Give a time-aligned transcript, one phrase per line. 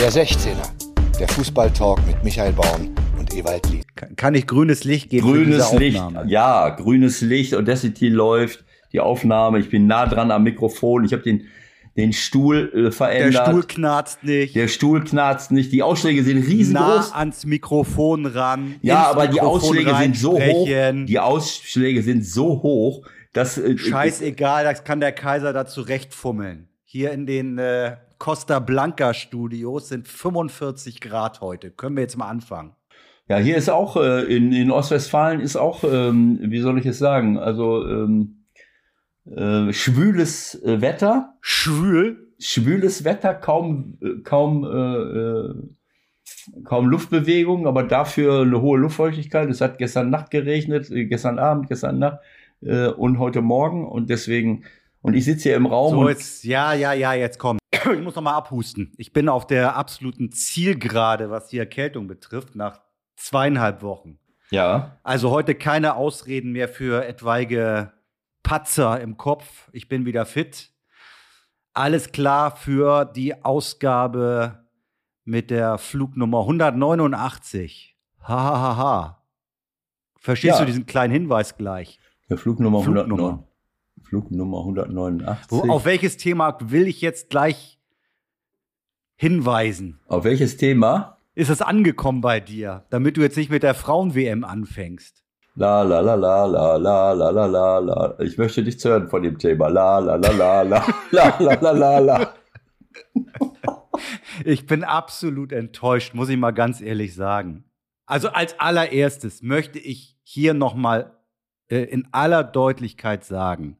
[0.00, 3.84] Der 16er, der Fußballtalk mit Michael Baum und Ewald Lied.
[4.16, 5.26] Kann ich grünes Licht geben?
[5.26, 7.52] Grünes Licht, ja, grünes Licht.
[7.52, 9.58] Audacity läuft, die Aufnahme.
[9.58, 11.04] Ich bin nah dran am Mikrofon.
[11.04, 11.48] Ich habe den
[11.96, 13.46] den Stuhl äh, verändert.
[13.46, 14.54] Der Stuhl knarzt nicht.
[14.54, 15.72] Der Stuhl knarzt nicht.
[15.72, 17.10] Die Ausschläge sind riesengroß.
[17.10, 18.76] Nah ans Mikrofon ran.
[18.82, 20.68] Ja, aber die Ausschläge sind so hoch.
[21.06, 26.68] Die Ausschläge sind so hoch, dass äh, scheißegal, das kann der Kaiser da zurechtfummeln.
[26.84, 31.70] Hier in den äh, Costa Blanca Studios sind 45 Grad heute.
[31.70, 32.74] Können wir jetzt mal anfangen?
[33.28, 36.98] Ja, hier ist auch äh, in, in Ostwestfalen ist auch, ähm, wie soll ich es
[36.98, 37.38] sagen?
[37.38, 38.46] Also ähm,
[39.26, 41.34] äh, schwüles äh, Wetter.
[41.40, 42.32] Schwül?
[42.40, 45.54] Schwüles Wetter, kaum, äh, kaum, äh, äh,
[46.64, 49.50] kaum Luftbewegung, aber dafür eine hohe Luftfeuchtigkeit.
[49.50, 52.18] Es hat gestern Nacht geregnet, gestern Abend, gestern Nacht
[52.60, 54.64] und heute Morgen und deswegen,
[55.00, 55.92] und ich sitze hier im Raum.
[55.92, 57.58] So, jetzt, ja, ja, ja, jetzt komm.
[57.94, 58.92] Ich muss noch mal abhusten.
[58.96, 62.80] Ich bin auf der absoluten Zielgerade, was die Erkältung betrifft, nach
[63.16, 64.18] zweieinhalb Wochen.
[64.50, 64.98] Ja.
[65.02, 67.92] Also heute keine Ausreden mehr für etwaige
[68.42, 69.68] Patzer im Kopf.
[69.72, 70.70] Ich bin wieder fit.
[71.74, 74.66] Alles klar für die Ausgabe
[75.24, 77.96] mit der Flugnummer 189.
[78.22, 78.50] Hahaha.
[78.50, 79.24] Ha, ha, ha.
[80.18, 80.60] Verstehst ja.
[80.60, 82.00] du diesen kleinen Hinweis gleich?
[82.28, 83.46] Der Flugnummer, Flugnummer.
[84.02, 85.46] Flugnummer 189.
[85.50, 87.77] Wo, auf welches Thema will ich jetzt gleich
[89.18, 89.98] hinweisen?
[90.06, 91.18] Auf welches Thema?
[91.34, 95.22] Ist es angekommen bei dir, damit du jetzt nicht mit der Frauen-WM anfängst?
[95.56, 98.14] La la la la la la la la la la.
[98.20, 99.68] Ich möchte nichts hören von dem Thema.
[99.68, 102.34] La la la la la la la la la la.
[104.44, 107.64] Ich bin absolut enttäuscht, muss ich mal ganz ehrlich sagen.
[108.06, 111.18] Also als allererstes möchte ich hier noch mal
[111.68, 113.78] äh, in aller Deutlichkeit sagen,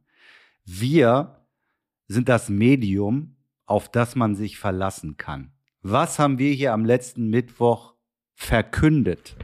[0.64, 1.44] wir
[2.08, 3.36] sind das Medium,
[3.68, 5.52] auf das man sich verlassen kann.
[5.82, 7.94] Was haben wir hier am letzten Mittwoch
[8.34, 9.36] verkündet?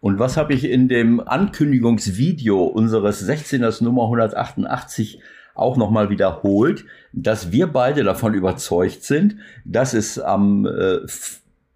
[0.00, 5.20] Und was habe ich in dem Ankündigungsvideo unseres 16ers Nummer 188
[5.54, 11.00] auch nochmal wiederholt, dass wir beide davon überzeugt sind, dass es am äh,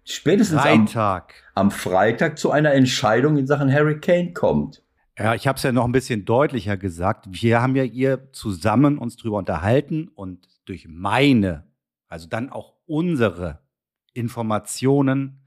[0.03, 1.35] spätestens Freitag.
[1.53, 4.81] Am, am Freitag zu einer Entscheidung in Sachen Harry Kane kommt.
[5.17, 7.27] Ja, ich habe es ja noch ein bisschen deutlicher gesagt.
[7.29, 11.63] Wir haben ja ihr zusammen uns drüber unterhalten und durch meine,
[12.07, 13.59] also dann auch unsere
[14.13, 15.45] Informationen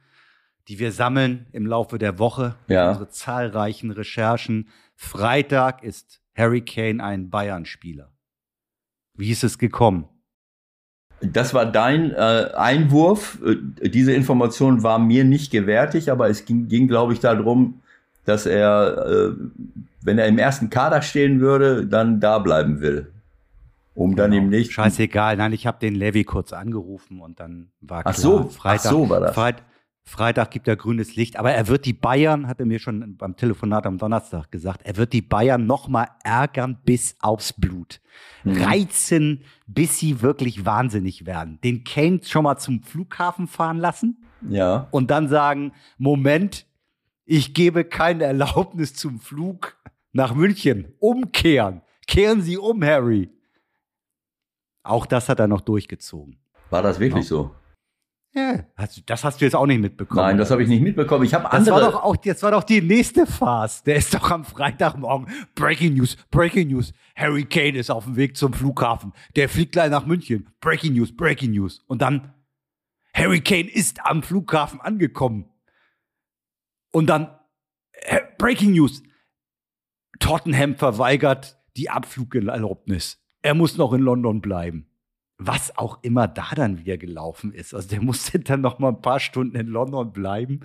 [0.68, 2.54] die wir sammeln im Laufe der Woche.
[2.68, 2.90] Ja.
[2.90, 4.68] Unsere zahlreichen Recherchen.
[4.94, 8.12] Freitag ist Harry Kane ein Bayern-Spieler.
[9.14, 10.08] Wie ist es gekommen?
[11.20, 13.40] Das war dein äh, Einwurf.
[13.44, 17.80] Äh, diese Information war mir nicht gewärtig, aber es ging, ging glaube ich, darum,
[18.28, 19.32] dass er, äh,
[20.02, 23.12] wenn er im ersten Kader stehen würde, dann da bleiben will.
[23.94, 24.22] Um genau.
[24.22, 24.72] dann eben nicht.
[24.72, 25.36] Scheißegal.
[25.36, 28.14] Nein, ich habe den Levi kurz angerufen und dann war klar.
[28.14, 29.34] Ach so, Freitag, ach so war das.
[29.34, 29.62] Freit,
[30.04, 33.36] Freitag gibt er grünes Licht, aber er wird die Bayern, hat er mir schon beim
[33.36, 38.00] Telefonat am Donnerstag gesagt, er wird die Bayern nochmal ärgern bis aufs Blut.
[38.44, 38.62] Mhm.
[38.62, 41.60] Reizen, bis sie wirklich wahnsinnig werden.
[41.64, 44.22] Den Kane schon mal zum Flughafen fahren lassen.
[44.48, 44.86] Ja.
[44.92, 46.67] Und dann sagen, Moment,
[47.28, 49.76] ich gebe keine Erlaubnis zum Flug
[50.12, 50.94] nach München.
[50.98, 51.82] Umkehren.
[52.06, 53.30] Kehren Sie um, Harry.
[54.82, 56.38] Auch das hat er noch durchgezogen.
[56.70, 57.28] War das wirklich ja.
[57.28, 57.54] so?
[58.34, 58.64] Ja,
[59.06, 60.22] das hast du jetzt auch nicht mitbekommen.
[60.22, 61.24] Nein, das habe ich nicht mitbekommen.
[61.24, 61.64] Ich habe andere.
[61.64, 63.82] Das war doch auch, das war doch die nächste Phase.
[63.84, 65.28] Der ist doch am Freitagmorgen.
[65.54, 66.92] Breaking News, Breaking News.
[67.14, 69.12] Harry Kane ist auf dem Weg zum Flughafen.
[69.36, 70.48] Der fliegt gleich nach München.
[70.60, 71.82] Breaking News, Breaking News.
[71.88, 72.32] Und dann
[73.12, 75.50] Harry Kane ist am Flughafen angekommen.
[76.98, 77.28] Und dann
[77.92, 79.02] äh, Breaking News.
[80.20, 83.18] Tottenham verweigert die Abflugerlaubnis.
[83.40, 84.88] Er muss noch in London bleiben
[85.38, 87.72] was auch immer da dann wieder gelaufen ist.
[87.72, 90.60] Also der musste dann noch mal ein paar Stunden in London bleiben.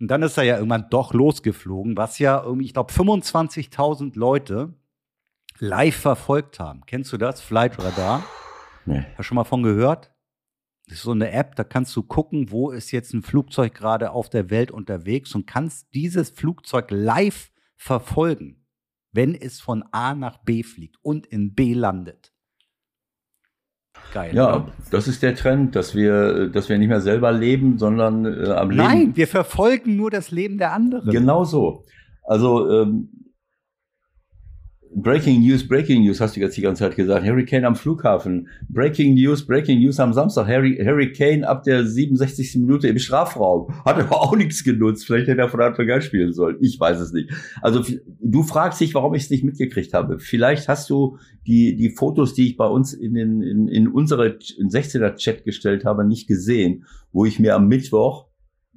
[0.00, 4.72] Und dann ist er ja irgendwann doch losgeflogen, was ja irgendwie, ich glaube, 25.000 Leute
[5.58, 6.82] live verfolgt haben.
[6.86, 7.40] Kennst du das?
[7.40, 8.24] Flight Radar?
[8.84, 9.04] Nee.
[9.10, 10.11] Hast du schon mal von gehört?
[10.88, 14.10] Das ist so eine App, da kannst du gucken, wo ist jetzt ein Flugzeug gerade
[14.10, 18.66] auf der Welt unterwegs und kannst dieses Flugzeug live verfolgen,
[19.12, 22.32] wenn es von A nach B fliegt und in B landet.
[24.12, 24.34] Geil.
[24.34, 24.72] Ja, oder?
[24.90, 28.70] das ist der Trend, dass wir, dass wir nicht mehr selber leben, sondern äh, am
[28.70, 28.82] Leben.
[28.82, 31.10] Nein, wir verfolgen nur das Leben der anderen.
[31.10, 31.84] Genau so.
[32.24, 33.31] Also ähm,
[34.94, 37.24] Breaking News, Breaking News, hast du jetzt die ganze Zeit gesagt.
[37.24, 38.48] Harry Kane am Flughafen.
[38.68, 40.46] Breaking News, Breaking News am Samstag.
[40.46, 42.56] Harry, Harry Kane ab der 67.
[42.56, 43.72] Minute im Strafraum.
[43.86, 45.06] Hat aber auch nichts genutzt.
[45.06, 46.58] Vielleicht hätte er von Anfang an spielen sollen.
[46.60, 47.30] Ich weiß es nicht.
[47.62, 47.82] Also
[48.20, 50.18] du fragst dich, warum ich es nicht mitgekriegt habe.
[50.18, 51.16] Vielleicht hast du
[51.46, 55.44] die, die Fotos, die ich bei uns in, den, in, in unsere in 16er Chat
[55.44, 58.26] gestellt habe, nicht gesehen, wo ich mir am Mittwoch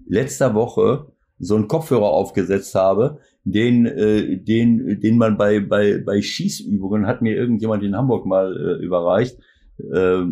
[0.07, 1.07] letzter Woche
[1.39, 7.21] so einen Kopfhörer aufgesetzt habe, den, äh, den, den man bei, bei, bei Schießübungen, hat
[7.21, 9.37] mir irgendjemand in Hamburg mal äh, überreicht,
[9.77, 10.27] äh, äh,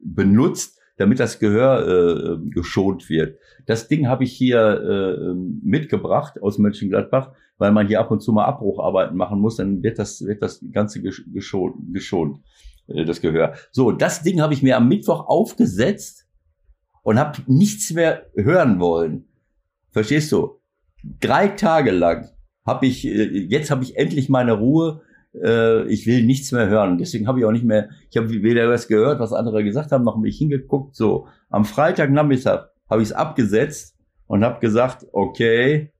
[0.00, 3.38] benutzt, damit das Gehör äh, geschont wird.
[3.66, 8.32] Das Ding habe ich hier äh, mitgebracht aus Mönchengladbach, weil man hier ab und zu
[8.32, 12.40] mal Abbrucharbeiten machen muss, dann wird das, wird das Ganze geschont, geschont
[12.86, 13.54] äh, das Gehör.
[13.72, 16.28] So, das Ding habe ich mir am Mittwoch aufgesetzt
[17.02, 19.24] und habe nichts mehr hören wollen.
[19.90, 20.59] Verstehst du?
[21.20, 22.28] Drei Tage lang
[22.66, 25.02] habe ich, äh, jetzt habe ich endlich meine Ruhe.
[25.34, 26.98] Äh, ich will nichts mehr hören.
[26.98, 30.04] Deswegen habe ich auch nicht mehr, ich habe weder was gehört, was andere gesagt haben,
[30.04, 30.94] noch mich hingeguckt.
[30.94, 35.92] So, am Freitagnachmittag habe ich es abgesetzt und habe gesagt, okay,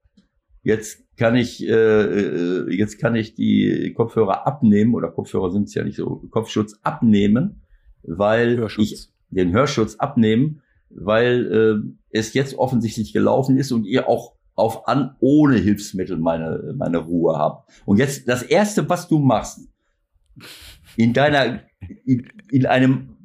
[0.63, 5.75] jetzt kann ich, äh, äh, jetzt kann ich die Kopfhörer abnehmen oder Kopfhörer sind es
[5.75, 7.63] ja nicht so, Kopfschutz abnehmen,
[8.03, 8.91] weil Hörschutz.
[8.91, 14.87] ich den Hörschutz abnehmen, weil äh, es jetzt offensichtlich gelaufen ist und ihr auch auf
[14.87, 17.63] an ohne Hilfsmittel meine, meine Ruhe habe.
[17.87, 19.69] Und jetzt das erste, was du machst,
[20.97, 21.61] in deiner,
[22.05, 23.17] in, in einem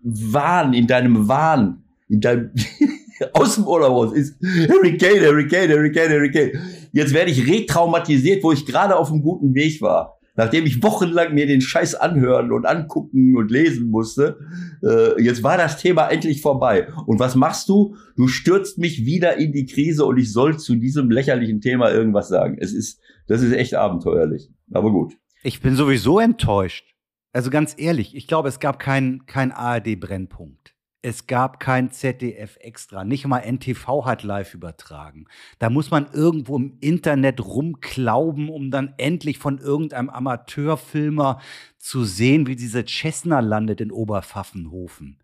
[0.00, 2.50] Wahn, in deinem Wahn, in deinem,
[3.32, 4.36] aus dem Urlaub raus, ist
[4.68, 6.52] Harry Kane, Harry Kane.
[6.92, 11.34] Jetzt werde ich retraumatisiert, wo ich gerade auf einem guten Weg war nachdem ich wochenlang
[11.34, 14.38] mir den Scheiß anhören und angucken und lesen musste,
[14.82, 16.88] äh, jetzt war das Thema endlich vorbei.
[17.06, 17.96] Und was machst du?
[18.16, 22.28] Du stürzt mich wieder in die Krise und ich soll zu diesem lächerlichen Thema irgendwas
[22.28, 22.56] sagen.
[22.58, 24.50] Es ist, das ist echt abenteuerlich.
[24.72, 25.14] Aber gut.
[25.42, 26.94] Ich bin sowieso enttäuscht.
[27.32, 30.73] Also ganz ehrlich, ich glaube, es gab keinen kein ARD-Brennpunkt.
[31.04, 33.04] Es gab kein ZDF extra.
[33.04, 35.26] Nicht mal NTV hat live übertragen.
[35.58, 41.42] Da muss man irgendwo im Internet rumklauben, um dann endlich von irgendeinem Amateurfilmer
[41.76, 45.22] zu sehen, wie diese Cessna landet in Oberpfaffenhofen.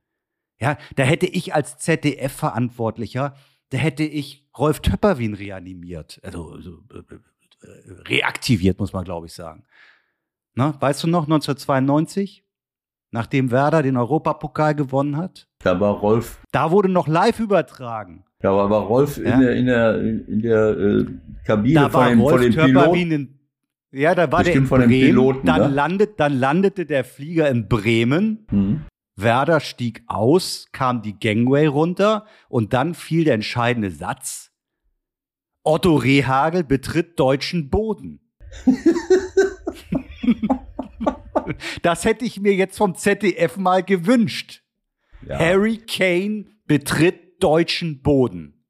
[0.60, 3.34] Ja, da hätte ich als ZDF-Verantwortlicher,
[3.70, 6.20] da hätte ich Rolf Töpperwien reanimiert.
[6.22, 6.82] Also, also
[8.04, 9.64] reaktiviert, muss man, glaube ich, sagen.
[10.52, 12.44] Na, weißt du noch, 1992?
[13.10, 15.48] Nachdem Werder den Europapokal gewonnen hat.
[15.62, 16.40] Da war Rolf.
[16.52, 18.24] Da wurde noch live übertragen.
[18.40, 19.34] Da war aber Rolf ja?
[19.34, 21.06] in der, in der, in der äh,
[21.44, 23.10] Kabine da von, dem, Rolf von dem Piloten.
[23.10, 23.38] In,
[23.92, 25.06] ja, da war Bestimmt der von Bremen.
[25.06, 25.68] Piloten, dann, ne?
[25.68, 28.46] landet, dann landete der Flieger in Bremen.
[28.50, 28.84] Mhm.
[29.16, 34.50] Werder stieg aus, kam die Gangway runter und dann fiel der entscheidende Satz.
[35.62, 38.20] Otto Rehagel betritt deutschen Boden.
[41.82, 44.62] Das hätte ich mir jetzt vom ZDF mal gewünscht.
[45.26, 45.38] Ja.
[45.38, 48.64] Harry Kane betritt deutschen Boden.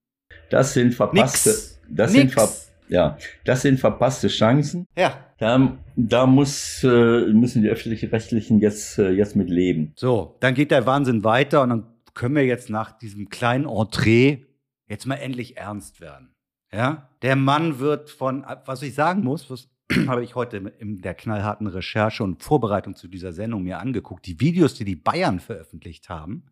[0.50, 1.50] Das sind verpasste.
[1.50, 1.80] Nix.
[1.88, 2.20] Das Nix.
[2.20, 2.48] sind ver
[2.88, 4.84] ja, das sind verpasste Chancen.
[4.96, 5.14] Ja.
[5.38, 9.92] Da, da muss, äh, müssen die öffentlich-rechtlichen jetzt, äh, jetzt mit leben.
[9.94, 14.44] So, dann geht der Wahnsinn weiter und dann können wir jetzt nach diesem kleinen Entree
[14.88, 16.34] jetzt mal endlich ernst werden.
[16.72, 19.68] Ja, der Mann wird von, was ich sagen muss, was
[20.06, 24.26] habe ich heute in der knallharten Recherche und Vorbereitung zu dieser Sendung mir angeguckt.
[24.26, 26.44] Die Videos, die die Bayern veröffentlicht haben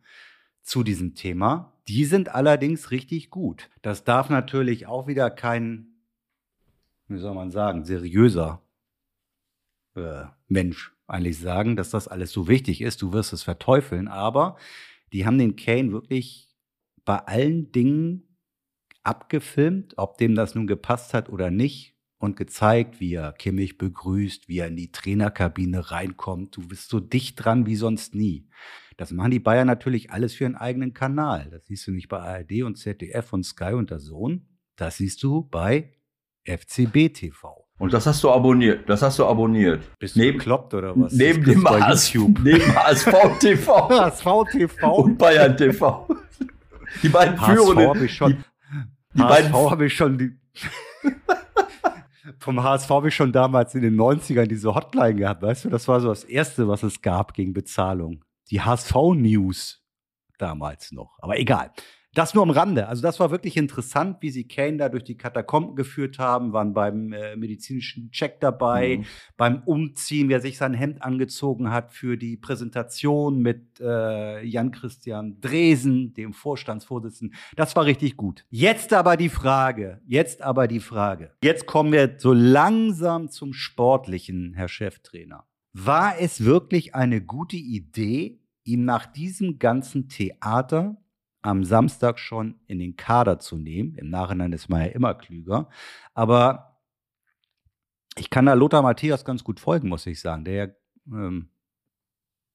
[0.62, 3.70] zu diesem Thema, die sind allerdings richtig gut.
[3.82, 5.88] Das darf natürlich auch wieder kein,
[7.06, 8.62] wie soll man sagen, seriöser
[9.94, 13.00] äh, Mensch eigentlich sagen, dass das alles so wichtig ist.
[13.00, 14.56] Du wirst es verteufeln, aber
[15.12, 16.54] die haben den Kane wirklich
[17.04, 18.36] bei allen Dingen
[19.02, 24.48] abgefilmt, ob dem das nun gepasst hat oder nicht und gezeigt, wie er Kimmich begrüßt,
[24.48, 26.56] wie er in die Trainerkabine reinkommt.
[26.56, 28.48] Du bist so dicht dran wie sonst nie.
[28.96, 31.48] Das machen die Bayern natürlich alles für ihren eigenen Kanal.
[31.50, 34.48] Das siehst du nicht bei ARD und ZDF und Sky und der Sohn.
[34.74, 35.92] Das siehst du bei
[36.44, 37.68] FCB TV.
[37.78, 38.88] Und das hast du abonniert.
[38.88, 39.84] Das hast du abonniert.
[40.00, 41.12] Bist du neben, bekloppt oder was?
[41.12, 43.88] Neben dem HSV, neben HSV TV.
[43.88, 44.96] HSV TV.
[44.96, 46.08] Und Bayern TV.
[47.02, 47.88] Die beiden HSV führenden.
[47.88, 48.38] Hab ich schon, die,
[49.14, 50.30] die HSV habe ich schon die
[52.40, 55.70] vom HSV habe ich schon damals in den 90ern diese Hotline gehabt, weißt du?
[55.70, 58.24] Das war so das Erste, was es gab gegen Bezahlung.
[58.50, 59.82] Die HSV-News
[60.38, 61.18] damals noch.
[61.20, 61.72] Aber egal.
[62.18, 62.88] Das nur am Rande.
[62.88, 66.74] Also das war wirklich interessant, wie sie Kane da durch die Katakomben geführt haben, waren
[66.74, 69.04] beim äh, medizinischen Check dabei, mhm.
[69.36, 75.40] beim Umziehen, wie er sich sein Hemd angezogen hat für die Präsentation mit äh, Jan-Christian
[75.40, 77.38] Dresen, dem Vorstandsvorsitzenden.
[77.54, 78.44] Das war richtig gut.
[78.50, 81.30] Jetzt aber die Frage, jetzt aber die Frage.
[81.40, 85.44] Jetzt kommen wir so langsam zum Sportlichen, Herr Cheftrainer.
[85.72, 90.96] War es wirklich eine gute Idee, ihm nach diesem ganzen Theater
[91.42, 93.94] am Samstag schon in den Kader zu nehmen.
[93.94, 95.68] Im Nachhinein ist man ja immer klüger.
[96.14, 96.80] Aber
[98.16, 100.76] ich kann da Lothar Matthäus ganz gut folgen, muss ich sagen, der
[101.06, 101.50] ähm,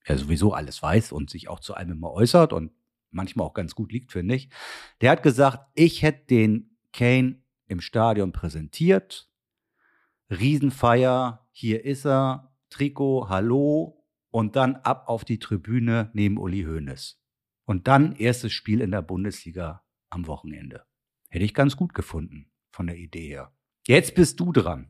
[0.06, 2.72] ja sowieso alles weiß und sich auch zu allem immer äußert und
[3.12, 4.50] manchmal auch ganz gut liegt, finde ich.
[5.02, 9.30] Der hat gesagt, ich hätte den Kane im Stadion präsentiert.
[10.30, 17.23] Riesenfeier, hier ist er, Trikot, hallo und dann ab auf die Tribüne neben Uli Hoeneß.
[17.66, 20.84] Und dann erstes Spiel in der Bundesliga am Wochenende.
[21.30, 23.52] Hätte ich ganz gut gefunden von der Idee her.
[23.88, 24.90] Jetzt bist du dran.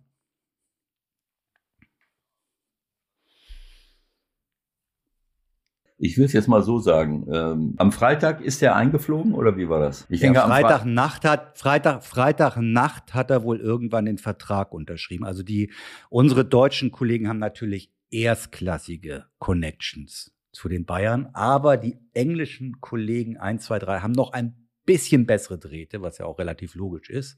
[5.97, 7.25] Ich will es jetzt mal so sagen.
[7.31, 10.05] Ähm, am Freitag ist er eingeflogen oder wie war das?
[10.09, 15.23] Ich denke, Freitagnacht hat Freitag Freitagnacht hat er wohl irgendwann den Vertrag unterschrieben.
[15.23, 15.71] Also die
[16.09, 21.29] unsere deutschen Kollegen haben natürlich erstklassige Connections zu den Bayern.
[21.33, 24.55] Aber die englischen Kollegen 1, 2, 3 haben noch ein
[24.85, 27.37] bisschen bessere Drähte, was ja auch relativ logisch ist.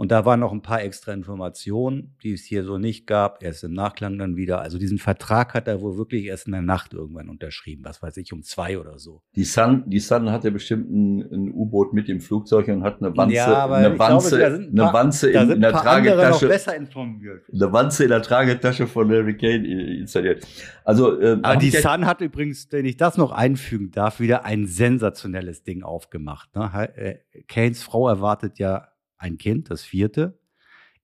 [0.00, 3.42] Und da waren noch ein paar extra Informationen, die es hier so nicht gab.
[3.42, 4.62] Erst im Nachklang dann wieder.
[4.62, 7.84] Also diesen Vertrag hat er wohl wirklich erst in der Nacht irgendwann unterschrieben.
[7.84, 9.20] Was weiß ich, um zwei oder so.
[9.36, 13.14] Die Sun, die Sun hatte bestimmt ein, ein U-Boot mit dem Flugzeug und hat eine
[13.14, 16.48] Wanze, ja, eine Wanze, glaube, eine paar, Wanze in, in der Tragetasche.
[16.48, 17.42] besser informiert.
[17.52, 20.46] Eine Wanze in der Tragetasche von Harry Kane installiert.
[20.82, 24.66] Also, ähm, Aber die Sun hat übrigens, wenn ich das noch einfügen darf, wieder ein
[24.66, 26.56] sensationelles Ding aufgemacht.
[26.56, 26.88] Ne?
[26.96, 28.89] Äh, Kanes Frau erwartet ja
[29.20, 30.40] ein Kind, das vierte.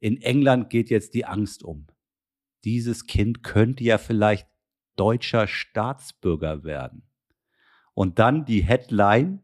[0.00, 1.86] In England geht jetzt die Angst um.
[2.64, 4.48] Dieses Kind könnte ja vielleicht
[4.96, 7.02] deutscher Staatsbürger werden.
[7.94, 9.42] Und dann die Headline,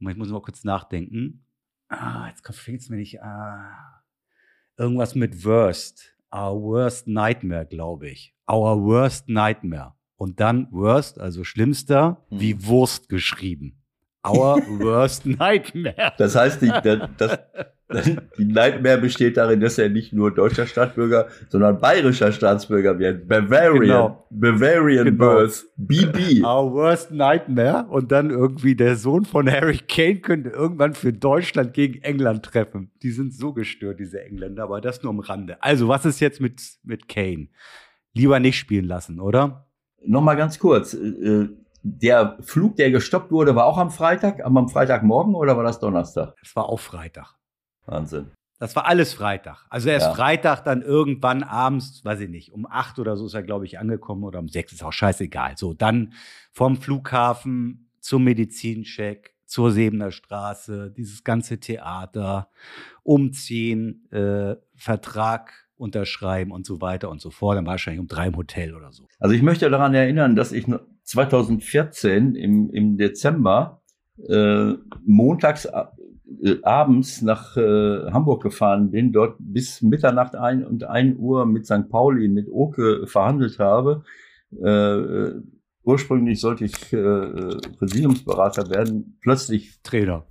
[0.00, 1.46] ich muss mal kurz nachdenken.
[1.88, 3.22] Ah, jetzt fehlt es mir nicht.
[3.22, 4.02] Ah,
[4.76, 6.16] irgendwas mit Worst.
[6.32, 8.34] Our Worst Nightmare, glaube ich.
[8.50, 9.94] Our Worst Nightmare.
[10.16, 12.40] Und dann Worst, also schlimmster, hm.
[12.40, 13.82] wie Wurst geschrieben.
[14.26, 16.12] Our Worst Nightmare.
[16.18, 16.68] Das heißt, die,
[17.16, 17.38] das,
[18.38, 23.28] die Nightmare besteht darin, dass er nicht nur deutscher Staatsbürger, sondern bayerischer Staatsbürger wird.
[23.28, 23.80] Bavarian.
[23.80, 24.26] Genau.
[24.30, 25.34] Bavarian genau.
[25.34, 25.66] Birth.
[25.76, 26.42] BB.
[26.44, 27.86] Our Worst Nightmare.
[27.88, 32.90] Und dann irgendwie der Sohn von Harry Kane könnte irgendwann für Deutschland gegen England treffen.
[33.02, 35.62] Die sind so gestört, diese Engländer, aber das nur am Rande.
[35.62, 37.48] Also, was ist jetzt mit, mit Kane?
[38.12, 39.66] Lieber nicht spielen lassen, oder?
[40.04, 40.94] Nochmal ganz kurz.
[40.94, 41.48] Äh,
[41.82, 46.34] der Flug, der gestoppt wurde, war auch am Freitag, am Freitagmorgen oder war das Donnerstag?
[46.42, 47.39] Es war auch Freitag.
[47.90, 48.30] Wahnsinn.
[48.60, 49.64] Das war alles Freitag.
[49.70, 50.14] Also er ist ja.
[50.14, 53.78] Freitag dann irgendwann abends, weiß ich nicht, um acht oder so ist er, glaube ich,
[53.78, 55.56] angekommen oder um sechs, ist auch scheißegal.
[55.56, 56.12] So, dann
[56.52, 62.50] vom Flughafen zum Medizincheck, zur Sebener Straße, dieses ganze Theater,
[63.02, 67.56] umziehen, äh, Vertrag unterschreiben und so weiter und so fort.
[67.56, 69.06] Dann wahrscheinlich um drei im Hotel oder so.
[69.18, 70.66] Also ich möchte daran erinnern, dass ich
[71.04, 73.82] 2014 im, im Dezember
[74.28, 74.74] äh,
[75.06, 75.66] montags
[76.42, 81.66] äh, abends nach äh, Hamburg gefahren bin, dort bis Mitternacht ein und ein Uhr mit
[81.66, 81.88] St.
[81.88, 84.04] Pauli, mit Oke verhandelt habe.
[84.52, 85.40] Äh,
[85.84, 90.26] ursprünglich sollte ich äh, Präsidiumsberater werden, plötzlich Trainer.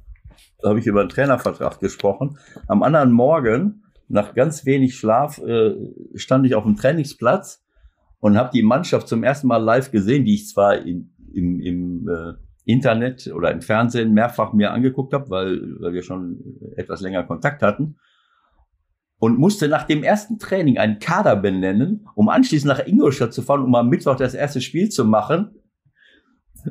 [0.61, 2.37] Da habe ich über einen Trainervertrag gesprochen.
[2.67, 5.75] Am anderen Morgen, nach ganz wenig Schlaf, äh,
[6.15, 7.63] stand ich auf dem Trainingsplatz
[8.19, 12.09] und habe die Mannschaft zum ersten Mal live gesehen, die ich zwar in, im, im
[12.09, 12.33] äh,
[12.69, 16.39] Internet oder im Fernsehen mehrfach mir angeguckt habe, weil, weil wir schon
[16.77, 17.97] etwas länger Kontakt hatten.
[19.17, 23.63] Und musste nach dem ersten Training einen Kader benennen, um anschließend nach Ingolstadt zu fahren,
[23.63, 25.55] um am Mittwoch das erste Spiel zu machen.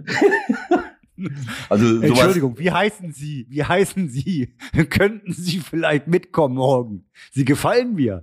[1.69, 3.47] also Entschuldigung, wie heißen Sie?
[3.51, 4.55] Wie heißen Sie?
[4.91, 7.11] Könnten Sie vielleicht mitkommen morgen?
[7.33, 8.23] Sie gefallen mir.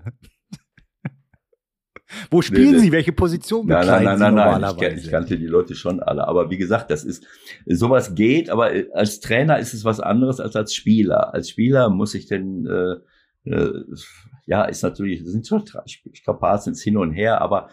[2.29, 2.91] Wo spielen nee, Sie?
[2.91, 4.75] Welche Position bekleiden nein, nein, nein, Sie normalerweise?
[4.81, 6.27] Nein, ich, ich kannte die Leute schon alle.
[6.27, 7.25] Aber wie gesagt, das ist,
[7.65, 11.34] sowas geht, aber äh, als Trainer ist es was anderes als als Spieler.
[11.34, 13.84] Als Spieler muss ich denn, äh, äh,
[14.45, 15.63] ja, ist natürlich, sind schon
[16.13, 17.69] Strapazen hin und her, aber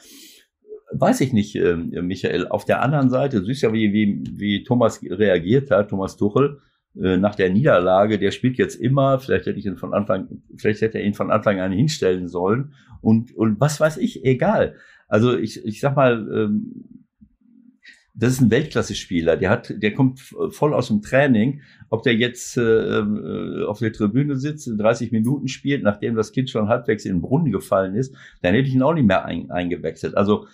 [0.92, 2.48] weiß ich nicht, äh, Michael.
[2.48, 6.60] Auf der anderen Seite, du siehst ja, wie, wie, wie Thomas reagiert hat, Thomas Tuchel,
[7.00, 10.82] äh, nach der Niederlage, der spielt jetzt immer, vielleicht hätte ich ihn von Anfang, vielleicht
[10.82, 14.76] hätte er ihn von Anfang an hinstellen sollen und, und was weiß ich, egal.
[15.08, 17.08] Also ich, ich sag mal, ähm,
[18.14, 19.36] das ist ein Weltklasse-Spieler.
[19.36, 21.62] Der hat, der kommt voll aus dem Training.
[21.88, 26.50] Ob der jetzt äh, äh auf der Tribüne sitzt, 30 Minuten spielt, nachdem das Kind
[26.50, 29.50] schon halbwegs in den Brunnen gefallen ist, dann hätte ich ihn auch nicht mehr ein,
[29.50, 30.16] eingewechselt.
[30.16, 30.46] Also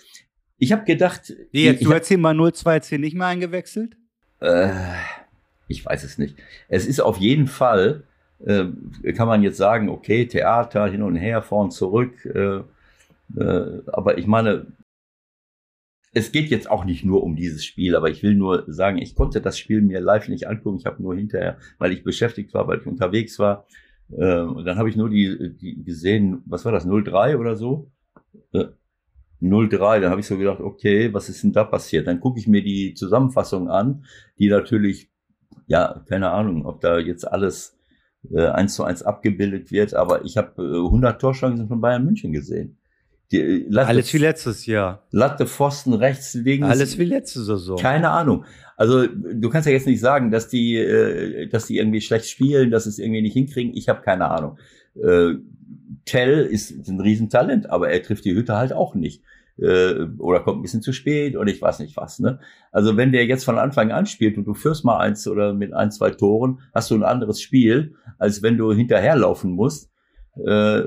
[0.59, 1.33] ich habe gedacht.
[1.53, 3.97] Nee, jetzt, ich, du hättest ihn mal 0-2 nicht mehr eingewechselt?
[4.41, 4.71] Äh,
[5.67, 6.37] ich weiß es nicht.
[6.69, 8.05] Es ist auf jeden Fall,
[8.45, 12.25] äh, kann man jetzt sagen, okay, Theater hin und her, vorn zurück.
[12.25, 12.61] Äh,
[13.37, 14.67] äh, aber ich meine,
[16.15, 19.15] es geht jetzt auch nicht nur um dieses Spiel, aber ich will nur sagen, ich
[19.15, 20.79] konnte das Spiel mir live nicht angucken.
[20.79, 23.67] Ich habe nur hinterher, weil ich beschäftigt war, weil ich unterwegs war.
[24.11, 27.91] Äh, und dann habe ich nur die, die gesehen, was war das, 03 oder so?
[28.53, 28.67] Äh,
[29.41, 32.07] 03, dann habe ich so gedacht, okay, was ist denn da passiert?
[32.07, 34.05] Dann gucke ich mir die Zusammenfassung an,
[34.39, 35.11] die natürlich,
[35.67, 37.78] ja, keine Ahnung, ob da jetzt alles äh,
[38.35, 42.79] eins zu eins abgebildet wird, aber ich habe äh, 100 Torchancen von Bayern München gesehen.
[43.31, 45.07] Die, äh, Latte, Alles wie letztes Jahr.
[45.11, 46.67] Latte, Pfosten, rechts, links.
[46.67, 47.79] Alles wie letzte Saison.
[47.79, 48.45] Keine Ahnung.
[48.77, 52.71] Also du kannst ja jetzt nicht sagen, dass die, äh, dass die irgendwie schlecht spielen,
[52.71, 53.75] dass es irgendwie nicht hinkriegen.
[53.75, 54.59] Ich habe keine Ahnung.
[55.03, 55.35] Äh,
[56.05, 59.23] Tell ist ein Riesentalent, aber er trifft die Hütte halt auch nicht.
[59.61, 62.21] Äh, oder kommt ein bisschen zu spät oder ich weiß nicht was.
[62.21, 62.39] Ne?
[62.71, 65.73] Also wenn der jetzt von Anfang an spielt und du führst mal eins oder mit
[65.73, 69.91] ein, zwei Toren, hast du ein anderes Spiel, als wenn du hinterherlaufen musst.
[70.37, 70.83] Äh,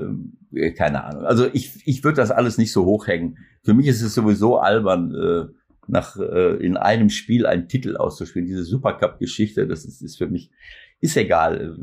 [0.76, 1.24] keine Ahnung.
[1.24, 3.38] Also ich, ich würde das alles nicht so hochhängen.
[3.62, 5.52] Für mich ist es sowieso albern, äh,
[5.88, 8.46] nach äh, in einem Spiel einen Titel auszuspielen.
[8.46, 10.50] Diese Supercup-Geschichte, das ist, ist für mich
[11.00, 11.76] ist egal.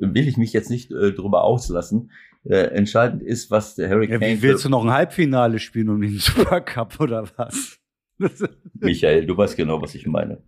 [0.00, 2.10] Äh, will ich mich jetzt nicht äh, drüber auslassen.
[2.44, 4.26] Äh, entscheidend ist, was der Harry Kane.
[4.26, 7.78] Ja, wie willst du noch ein Halbfinale spielen um den Supercup oder was?
[8.74, 10.42] Michael, du weißt genau, was ich meine.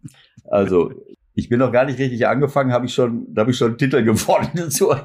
[0.44, 0.92] Also
[1.34, 3.78] ich bin noch gar nicht richtig angefangen, habe ich schon, da habe ich schon einen
[3.78, 4.50] Titel gewonnen.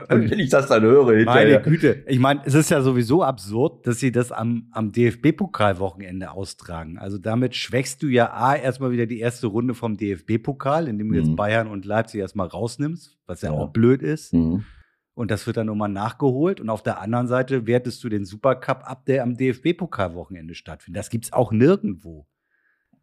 [0.09, 1.25] und wenn ich das dann höre, hinterher.
[1.25, 6.31] Meine Güte, ich meine, es ist ja sowieso absurd, dass sie das am, am DFB-Pokalwochenende
[6.31, 6.97] austragen.
[6.97, 11.17] Also damit schwächst du ja A, erstmal wieder die erste Runde vom DFB-Pokal, indem du
[11.17, 11.25] mhm.
[11.25, 13.57] jetzt Bayern und Leipzig erstmal rausnimmst, was ja, ja.
[13.57, 14.33] auch blöd ist.
[14.33, 14.65] Mhm.
[15.17, 16.61] Und das wird dann nochmal nachgeholt.
[16.61, 20.99] Und auf der anderen Seite wertest du den Supercup ab, der am DFB-Pokalwochenende stattfindet.
[20.99, 22.27] Das gibt's auch nirgendwo.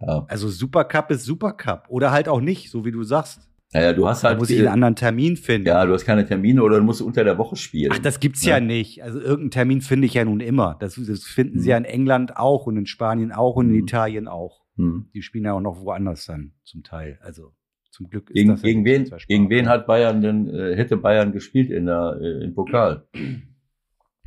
[0.01, 0.25] Ja.
[0.29, 1.87] Also Supercup ist Supercup.
[1.89, 3.41] Oder halt auch nicht, so wie du sagst.
[3.73, 4.37] Naja, du hast halt.
[4.37, 5.67] Da muss ich einen anderen Termin finden.
[5.67, 7.91] Ja, du hast keine Termine oder du musst unter der Woche spielen.
[7.93, 9.03] Ach, das gibt's ja, ja nicht.
[9.03, 10.77] Also irgendeinen Termin finde ich ja nun immer.
[10.79, 11.63] Das, das finden mhm.
[11.63, 13.89] sie ja in England auch und in Spanien auch und in mhm.
[13.89, 14.63] Italien auch.
[14.77, 15.09] Mhm.
[15.13, 17.19] Die spielen ja auch noch woanders dann zum Teil.
[17.23, 17.55] Also
[17.95, 21.33] zum Glück ist gegen, das gegen wen, gegen wen hat Bayern denn, äh, hätte Bayern
[21.33, 23.07] gespielt in der, äh, im Pokal?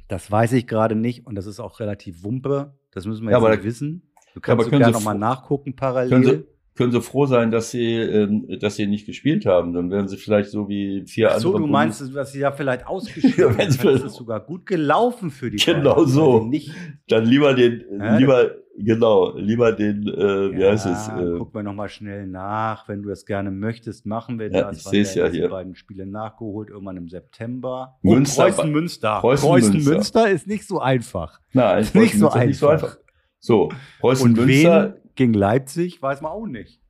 [0.08, 2.74] Das weiß ich gerade nicht und das ist auch relativ wumpe.
[2.92, 4.10] Das müssen wir jetzt ja, nicht wissen.
[4.34, 6.10] Du kannst ja, gerne nochmal nachgucken parallel.
[6.10, 6.44] Können Sie,
[6.76, 9.74] können Sie froh sein, dass Sie, ähm, dass Sie nicht gespielt haben.
[9.74, 11.62] Dann wären Sie vielleicht so wie vier Ach so, andere.
[11.62, 13.58] So, du meinst, dass Sie ja vielleicht ausgespielt haben.
[13.58, 16.44] Das ist sogar gut gelaufen für die Genau Bayern, so.
[16.46, 16.72] Nicht
[17.10, 21.08] Dann lieber den, ja, lieber, genau, lieber den, äh, wie ja, heißt es?
[21.10, 22.88] Äh, guck mal nochmal schnell nach.
[22.88, 24.62] Wenn du das gerne möchtest, machen wir das.
[24.62, 25.50] Ja, ich sehe es ja hier.
[25.50, 27.98] beiden Spiele nachgeholt, irgendwann im September.
[28.04, 29.20] Oh, Münster, Preußen Münster.
[29.20, 29.92] Preußen, Preußen Münster.
[29.92, 31.40] Münster ist nicht so einfach.
[31.54, 32.98] Nein, ist nicht so, nicht so einfach.
[33.40, 34.98] So, Preußen Und Münster.
[35.16, 36.82] gegen Leipzig weiß man auch nicht.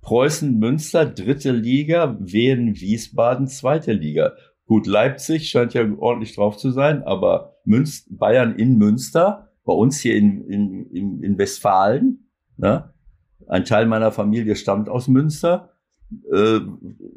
[0.00, 4.32] Preußen Münster, dritte Liga, Wien Wiesbaden, zweite Liga.
[4.66, 10.00] Gut, Leipzig scheint ja ordentlich drauf zu sein, aber Münster, Bayern in Münster, bei uns
[10.00, 12.92] hier in, in, in, in Westfalen, ne?
[13.48, 15.70] ein Teil meiner Familie stammt aus Münster,
[16.32, 16.60] äh,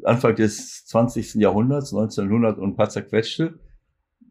[0.04, 1.34] Anfang des 20.
[1.34, 3.58] Jahrhunderts, 1900 und ein paar zerquetschte.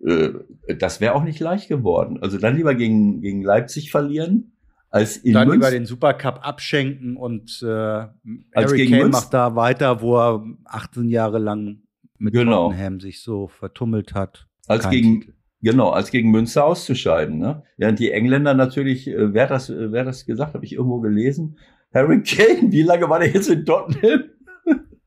[0.06, 0.30] Äh,
[0.77, 2.19] das wäre auch nicht leicht geworden.
[2.21, 4.53] Also dann lieber gegen, gegen Leipzig verlieren,
[4.89, 5.69] als in Dann Münster.
[5.69, 9.08] lieber den Supercup abschenken und äh, Harry Kane Münster.
[9.10, 11.82] macht da weiter, wo er 18 Jahre lang
[12.17, 12.69] mit genau.
[12.69, 14.47] Tottenham sich so vertummelt hat.
[14.67, 15.34] Als Kein gegen Titel.
[15.61, 17.39] Genau, als gegen Münster auszuscheiden.
[17.39, 17.63] Ne?
[17.77, 21.57] Während die Engländer natürlich, äh, wer das, äh, wer das gesagt, habe ich irgendwo gelesen.
[21.93, 24.23] Harry Kane, wie lange war der jetzt in Tottenham?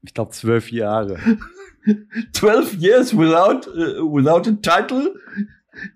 [0.02, 1.18] Ich glaube zwölf Jahre.
[2.32, 5.14] 12 years without uh, without a title.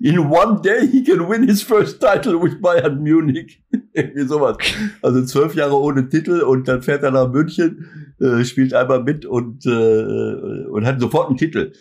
[0.01, 3.61] In one day he can win his first title with Bayern Munich.
[3.93, 4.57] Irgendwie sowas.
[5.03, 7.87] Also zwölf Jahre ohne Titel und dann fährt er nach München,
[8.21, 11.73] äh, spielt einmal mit und, äh, und hat sofort einen Titel.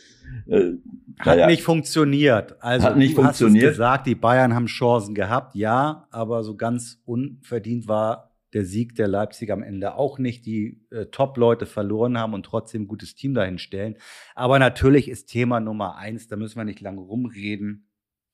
[0.48, 0.72] Äh,
[1.20, 1.48] hat naja.
[1.48, 2.62] nicht funktioniert.
[2.62, 3.64] Also hat nicht du funktioniert.
[3.64, 8.66] hast es gesagt, die Bayern haben Chancen gehabt, ja, aber so ganz unverdient war der
[8.66, 12.88] Sieg der Leipzig am Ende auch nicht, die äh, Top-Leute verloren haben und trotzdem ein
[12.88, 13.98] gutes Team dahin stellen.
[14.36, 17.90] Aber natürlich ist Thema Nummer eins, da müssen wir nicht lange rumreden,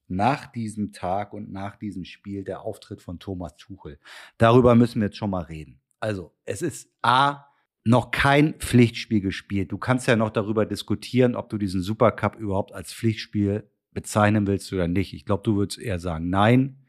[0.08, 4.00] nach diesem Tag und nach diesem Spiel der Auftritt von Thomas Tuchel.
[4.38, 5.80] Darüber müssen wir jetzt schon mal reden.
[6.00, 7.46] Also, es ist A,
[7.84, 9.72] noch kein Pflichtspiel gespielt.
[9.72, 14.72] Du kannst ja noch darüber diskutieren, ob du diesen Supercup überhaupt als Pflichtspiel bezeichnen willst
[14.74, 15.14] oder nicht.
[15.14, 16.86] Ich glaube, du würdest eher sagen, nein.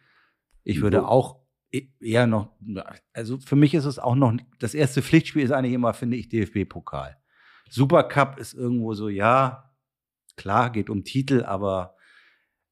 [0.62, 1.40] Ich würde auch
[2.00, 2.52] eher noch,
[3.12, 6.28] also für mich ist es auch noch, das erste Pflichtspiel ist eigentlich immer, finde ich,
[6.28, 7.16] DFB-Pokal.
[7.70, 9.72] Supercup ist irgendwo so, ja,
[10.36, 11.94] klar, geht um Titel, aber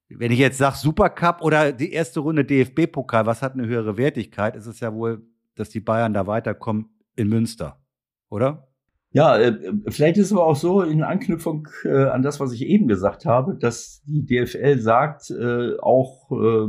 [0.08, 4.56] wenn ich jetzt sage Supercup oder die erste Runde DFB-Pokal, was hat eine höhere Wertigkeit,
[4.56, 7.80] ist es ja wohl, dass die Bayern da weiterkommen in Münster,
[8.30, 8.68] oder?
[9.10, 9.56] Ja, äh,
[9.88, 13.24] vielleicht ist es aber auch so in Anknüpfung äh, an das, was ich eben gesagt
[13.24, 16.68] habe, dass die DFL sagt, äh, auch äh,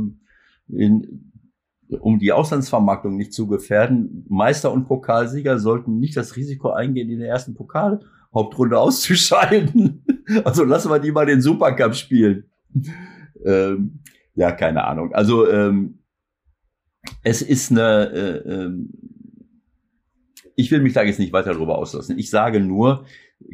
[0.68, 1.32] in,
[2.00, 7.18] um die Auslandsvermarktung nicht zu gefährden, Meister und Pokalsieger sollten nicht das Risiko eingehen, in
[7.18, 10.04] der ersten Pokalhauptrunde auszuscheiden.
[10.44, 12.44] Also lassen wir die mal den Supercup spielen.
[13.44, 14.00] Ähm,
[14.34, 15.12] ja, keine Ahnung.
[15.12, 15.98] Also ähm,
[17.22, 18.90] es ist eine äh, ähm,
[20.56, 22.18] ich will mich da jetzt nicht weiter darüber auslassen.
[22.18, 23.04] Ich sage nur,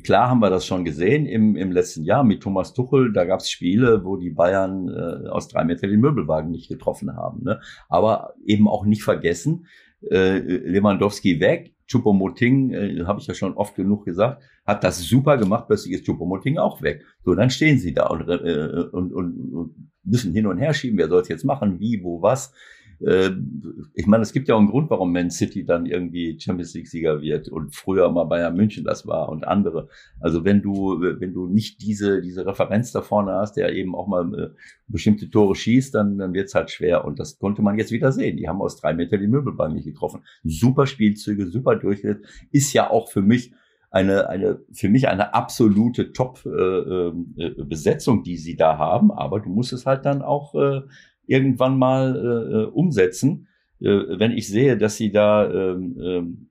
[0.02, 3.12] klar haben wir das schon gesehen im, im letzten Jahr mit Thomas Tuchel.
[3.12, 7.16] Da gab es Spiele, wo die Bayern äh, aus drei Meter den Möbelwagen nicht getroffen
[7.16, 7.44] haben.
[7.44, 7.61] Ne?
[7.88, 9.66] Aber eben auch nicht vergessen,
[10.11, 15.37] äh, Lewandowski weg, Chupomoting, äh, habe ich ja schon oft genug gesagt, hat das super
[15.37, 17.04] gemacht, plötzlich ist Chupomoting auch weg.
[17.24, 20.98] So, dann stehen sie da und, äh, und, und, und müssen hin und her schieben,
[20.98, 22.52] wer soll es jetzt machen, wie, wo, was
[22.98, 26.88] ich meine, es gibt ja auch einen Grund, warum Man City dann irgendwie Champions League
[26.88, 29.88] Sieger wird und früher mal Bayern München das war und andere.
[30.20, 34.06] Also wenn du, wenn du nicht diese, diese Referenz da vorne hast, der eben auch
[34.06, 34.48] mal äh,
[34.87, 37.04] bestimmte Tore schießt, dann, dann wird's halt schwer.
[37.04, 38.38] Und das konnte man jetzt wieder sehen.
[38.38, 40.22] Die haben aus drei Meter die Möbelbank nicht getroffen.
[40.42, 42.24] Super Spielzüge, super Durchschnitt.
[42.50, 43.52] Ist ja auch für mich
[43.90, 49.11] eine, eine, für mich eine absolute Top-Besetzung, äh, äh, die sie da haben.
[49.11, 50.82] Aber du musst es halt dann auch äh,
[51.26, 53.48] irgendwann mal äh, äh, umsetzen.
[53.80, 56.48] Äh, wenn ich sehe, dass sie da, ähm, ähm,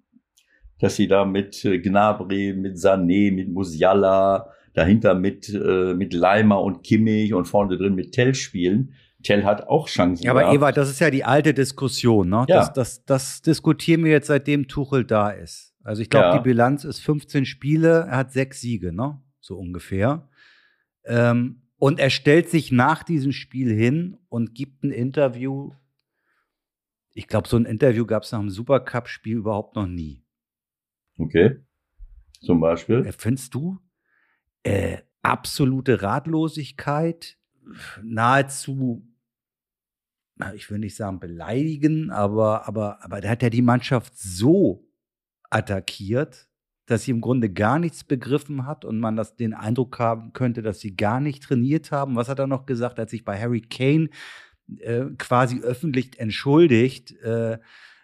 [0.79, 6.61] dass sie da mit äh, Gnabry, mit Sané, mit Musiala, dahinter mit, äh, mit Leimer
[6.61, 8.93] und Kimmich und vorne drin mit Tell spielen.
[9.23, 10.23] Tell hat auch Chancen.
[10.23, 10.55] Ja, aber gehabt.
[10.55, 12.29] Ewald, das ist ja die alte Diskussion.
[12.29, 12.45] Ne?
[12.47, 12.57] Ja.
[12.57, 15.73] Das, das, das diskutieren wir jetzt, seitdem Tuchel da ist.
[15.83, 16.37] Also ich glaube, ja.
[16.37, 19.21] die Bilanz ist 15 Spiele, er hat sechs Siege, ne?
[19.39, 20.27] So ungefähr.
[21.05, 25.73] Ähm, und er stellt sich nach diesem Spiel hin und gibt ein Interview.
[27.13, 30.23] Ich glaube, so ein Interview gab es nach dem Supercup-Spiel überhaupt noch nie.
[31.17, 31.59] Okay.
[32.41, 33.05] Zum Beispiel.
[33.05, 33.79] Äh, findest du?
[34.63, 37.37] Äh, absolute Ratlosigkeit,
[38.03, 39.07] nahezu,
[40.53, 44.87] ich will nicht sagen beleidigen, aber, aber, aber da hat er die Mannschaft so
[45.49, 46.49] attackiert,
[46.85, 50.61] dass sie im Grunde gar nichts begriffen hat und man das den Eindruck haben könnte,
[50.61, 52.15] dass sie gar nicht trainiert haben.
[52.15, 54.09] Was hat er noch gesagt, als sich bei Harry Kane
[54.79, 57.57] äh, quasi öffentlich entschuldigt, äh,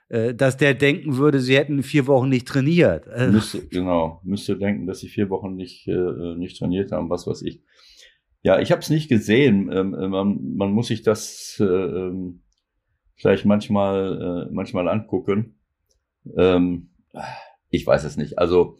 [0.09, 3.07] äh, dass der denken würde, sie hätten vier Wochen nicht trainiert.
[3.07, 7.27] Äh, müsste, genau, müsste denken, dass sie vier Wochen nicht, äh, nicht trainiert haben, was
[7.27, 7.61] weiß ich.
[8.43, 9.71] Ja, ich habe es nicht gesehen.
[9.71, 12.41] Ähm, äh, man, man, muss sich das äh, ähm,
[13.15, 15.59] vielleicht manchmal, manchmal angucken.
[16.35, 16.89] Ähm,
[17.71, 18.37] ich weiß es nicht.
[18.37, 18.77] Also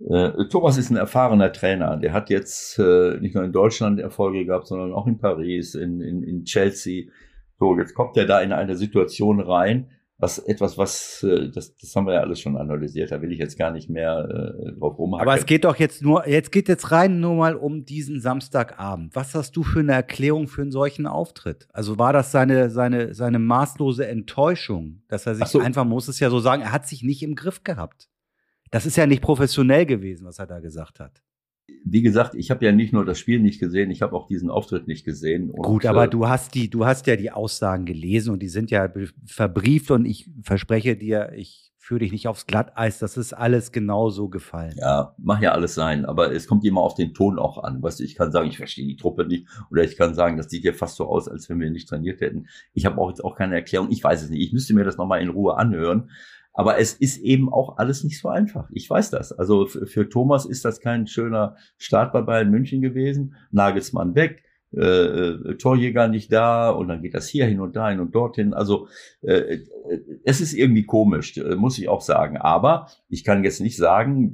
[0.00, 1.96] äh, Thomas ist ein erfahrener Trainer.
[1.96, 6.00] Der hat jetzt äh, nicht nur in Deutschland Erfolge gehabt, sondern auch in Paris, in,
[6.00, 7.10] in, in Chelsea.
[7.58, 11.94] So, jetzt kommt er da in eine Situation rein, was etwas, was äh, das, das
[11.94, 13.12] haben wir ja alles schon analysiert.
[13.12, 15.26] Da will ich jetzt gar nicht mehr äh, drauf rumhacken.
[15.26, 19.14] Aber es geht doch jetzt nur, jetzt geht jetzt rein nur mal um diesen Samstagabend.
[19.14, 21.68] Was hast du für eine Erklärung für einen solchen Auftritt?
[21.72, 25.60] Also war das seine seine seine maßlose Enttäuschung, dass er sich so.
[25.60, 28.08] einfach muss es ja so sagen, er hat sich nicht im Griff gehabt.
[28.70, 31.22] Das ist ja nicht professionell gewesen, was er da gesagt hat
[31.84, 34.50] wie gesagt, ich habe ja nicht nur das Spiel nicht gesehen, ich habe auch diesen
[34.50, 35.50] Auftritt nicht gesehen.
[35.50, 38.48] Und, Gut, aber äh, du hast die, du hast ja die Aussagen gelesen und die
[38.48, 38.88] sind ja
[39.26, 44.28] verbrieft und ich verspreche dir, ich führe dich nicht aufs Glatteis, das ist alles genauso
[44.28, 44.74] gefallen.
[44.76, 47.82] Ja, mach ja alles sein, aber es kommt immer auf den Ton auch an.
[47.82, 50.50] Weißt du, ich kann sagen, ich verstehe die Truppe nicht oder ich kann sagen, das
[50.50, 52.46] sieht ja fast so aus, als wenn wir nicht trainiert hätten.
[52.74, 54.42] Ich habe auch jetzt auch keine Erklärung, ich weiß es nicht.
[54.42, 56.10] Ich müsste mir das nochmal in Ruhe anhören.
[56.58, 58.68] Aber es ist eben auch alles nicht so einfach.
[58.72, 59.30] Ich weiß das.
[59.30, 63.36] Also für, Thomas ist das kein schöner Start bei Bayern München gewesen.
[63.52, 64.42] Nagelsmann weg,
[64.76, 68.54] äh, äh, Torjäger nicht da und dann geht das hier hin und dahin und dorthin.
[68.54, 68.88] Also
[69.20, 69.58] äh,
[70.24, 72.38] es ist irgendwie komisch, äh, muss ich auch sagen.
[72.38, 74.32] Aber ich kann jetzt nicht sagen,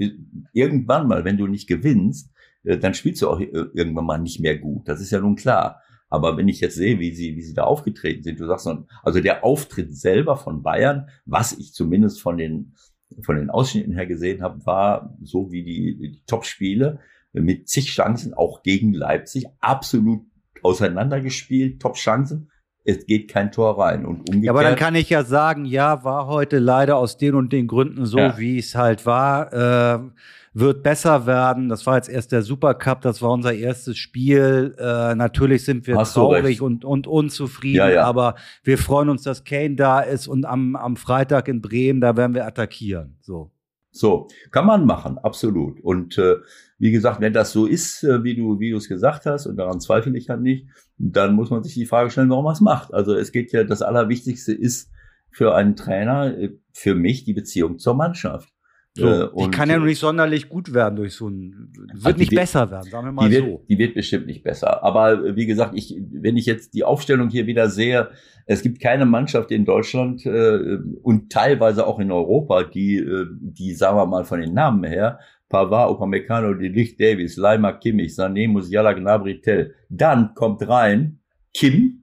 [0.54, 2.32] irgendwann mal, wenn du nicht gewinnst,
[2.62, 4.88] äh, dann spielst du auch äh, irgendwann mal nicht mehr gut.
[4.88, 5.82] Das ist ja nun klar.
[6.14, 8.68] Aber wenn ich jetzt sehe, wie sie, wie sie da aufgetreten sind, du sagst,
[9.02, 12.74] also der Auftritt selber von Bayern, was ich zumindest von den,
[13.22, 17.00] von den Ausschnitten her gesehen habe, war so wie die, die Top-Spiele
[17.32, 20.22] mit zig Chancen, auch gegen Leipzig, absolut
[20.62, 22.48] auseinandergespielt, Top-Chancen.
[22.84, 24.06] Es geht kein Tor rein.
[24.06, 27.34] Und umgekehrt, ja, aber dann kann ich ja sagen, ja, war heute leider aus den
[27.34, 28.38] und den Gründen so, ja.
[28.38, 29.52] wie es halt war.
[29.52, 30.10] Äh,
[30.54, 31.68] wird besser werden.
[31.68, 34.74] Das war jetzt erst der Supercup, das war unser erstes Spiel.
[34.78, 38.04] Äh, natürlich sind wir Hast traurig und, und unzufrieden, Ja, ja.
[38.04, 42.16] aber wir freuen uns, dass Kane da ist und am, am Freitag in Bremen, da
[42.16, 43.18] werden wir attackieren.
[43.20, 43.50] So.
[43.90, 45.80] So, kann man machen, absolut.
[45.80, 46.36] Und äh,
[46.78, 49.56] wie gesagt, wenn das so ist, äh, wie du wie du es gesagt hast, und
[49.56, 50.66] daran zweifle ich halt nicht,
[50.98, 52.92] dann muss man sich die Frage stellen, warum man es macht.
[52.92, 54.90] Also es geht ja, das Allerwichtigste ist
[55.30, 58.53] für einen Trainer, äh, für mich die Beziehung zur Mannschaft.
[58.96, 62.16] So, Äh, die kann ja noch nicht sonderlich gut werden durch so ein, Also wird
[62.16, 63.64] die nicht wird- besser werden, sagen wir mal die wird, so.
[63.68, 64.84] die wird bestimmt nicht besser.
[64.84, 68.10] Aber äh, wie gesagt, ich, wenn ich jetzt die Aufstellung hier wieder sehe,
[68.46, 73.72] es gibt keine Mannschaft in Deutschland äh, und teilweise auch in Europa, die, äh, die,
[73.74, 78.48] sagen wir mal von den Namen her, Pavard, Upamecano, De Ligt, Davis, Leimer, Kimmich, Sané,
[78.48, 79.74] Musiala, Gnabry, Tell.
[79.88, 81.18] Dann kommt rein
[81.52, 82.02] Kim,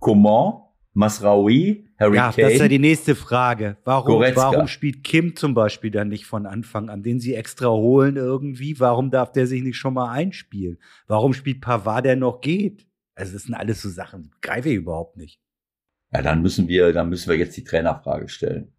[0.00, 0.60] Coman,
[0.96, 2.42] Masraoui, Harry Ja, Kane.
[2.46, 3.76] das ist ja die nächste Frage.
[3.84, 4.50] Warum, Goretzka.
[4.52, 8.80] warum spielt Kim zum Beispiel dann nicht von Anfang an, den sie extra holen irgendwie?
[8.80, 10.78] Warum darf der sich nicht schon mal einspielen?
[11.06, 12.86] Warum spielt Pavard, der noch geht?
[13.14, 15.38] Also das sind alles so Sachen, die begreife ich überhaupt nicht.
[16.12, 18.72] ja, dann müssen wir, dann müssen wir jetzt die Trainerfrage stellen.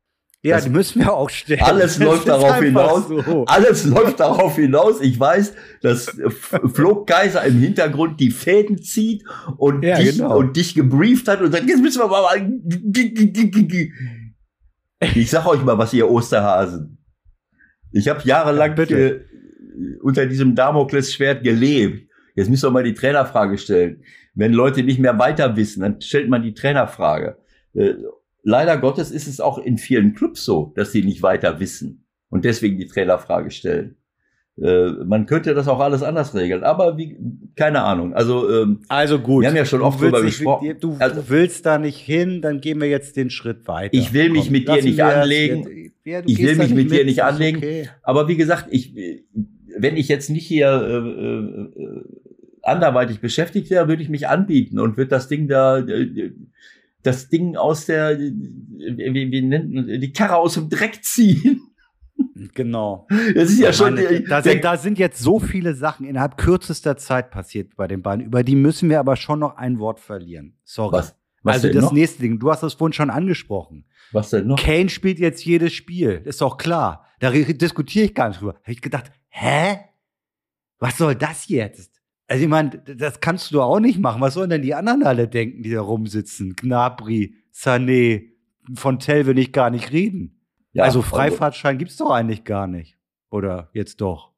[0.48, 1.62] Ja, Das- die müssen wir auch stellen.
[1.62, 3.08] Alles Das läuft darauf hinaus.
[3.08, 3.46] So.
[3.46, 5.02] Alles läuft darauf hinaus.
[5.02, 6.16] Ich weiß, dass
[6.74, 9.24] Flo Kaiser im Hintergrund die Fäden zieht
[9.58, 10.38] und, Ja, dich, genau.
[10.38, 12.26] und dich gebrieft hat und sagt, jetzt müssen wir mal.
[15.16, 16.98] Ich sag euch mal was, ihr Osterhasen.
[17.92, 19.20] Ich habe jahrelang Ja, äh,
[20.02, 22.10] unter diesem Damoklesschwert gelebt.
[22.36, 24.04] Jetzt müsst ihr mal die Trainerfrage stellen.
[24.34, 27.38] Wenn Leute nicht mehr weiter wissen, dann stellt man die Trainerfrage.
[28.50, 32.46] Leider Gottes ist es auch in vielen Clubs so, dass sie nicht weiter wissen und
[32.46, 33.98] deswegen die Trainerfrage stellen.
[34.58, 37.18] Äh, man könnte das auch alles anders regeln, aber wie,
[37.58, 38.14] keine Ahnung.
[38.14, 39.42] Also ähm, Also gut.
[39.42, 40.78] Wir haben ja schon oft drüber nicht- gesprochen.
[40.80, 43.94] Du, Also- du willst da nicht hin, dann gehen wir jetzt den Schritt weiter.
[43.94, 45.92] Ich will mich mit dir nicht anlegen.
[46.06, 47.58] ja, Ich will mich mit dir mit, nicht ist anlegen.
[47.58, 47.90] Okay.
[48.02, 48.96] Aber wie gesagt, ich,
[49.78, 52.02] wenn ich jetzt nicht hier äh, äh,
[52.64, 56.32] anderweitig beschäftigt wäre, würde ich mich anbieten und würde das Ding da, äh,
[57.08, 61.62] das Ding aus der, wie, wie nennt man, die Karre aus dem Dreck ziehen.
[62.54, 63.08] Genau.
[63.36, 63.98] Das ist ja schon.
[63.98, 68.02] Äh, da, sind, da sind jetzt so viele Sachen innerhalb kürzester Zeit passiert bei den
[68.02, 68.26] beiden.
[68.26, 70.58] Über die müssen wir aber schon noch ein Wort verlieren.
[70.63, 70.93] Sorry.
[70.98, 71.91] was, was also das noch?
[71.93, 73.86] nächste Ding, du hast das vorhin schon angesprochen.
[74.12, 74.58] Was denn noch?
[74.58, 77.06] Kane spielt jetzt jedes Spiel, ist doch klar.
[77.20, 78.56] Da re- diskutiere ich gar nicht drüber.
[78.56, 79.80] Habe ich gedacht, hä?
[80.80, 81.97] Was soll das jetzt?
[82.28, 84.22] Also ich meine, das kannst du auch nicht machen.
[84.22, 86.56] Was sollen denn die anderen alle denken, die da rumsitzen?
[86.56, 88.32] Gnabry, Sané,
[88.74, 90.42] von Tell will ich gar nicht reden.
[90.74, 92.98] Ja, also Freifahrtschein gibt's doch eigentlich gar nicht.
[93.32, 94.34] Oder jetzt doch.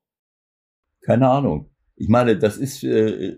[1.02, 1.72] Keine Ahnung.
[1.96, 3.38] Ich meine, das ist, äh,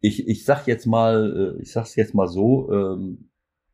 [0.00, 3.30] ich, ich sag jetzt mal, äh, ich sag's jetzt mal so, ähm,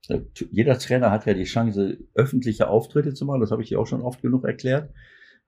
[0.08, 3.40] äh, jeder Trainer hat ja die Chance, öffentliche Auftritte zu machen.
[3.40, 4.92] Das habe ich ja auch schon oft genug erklärt.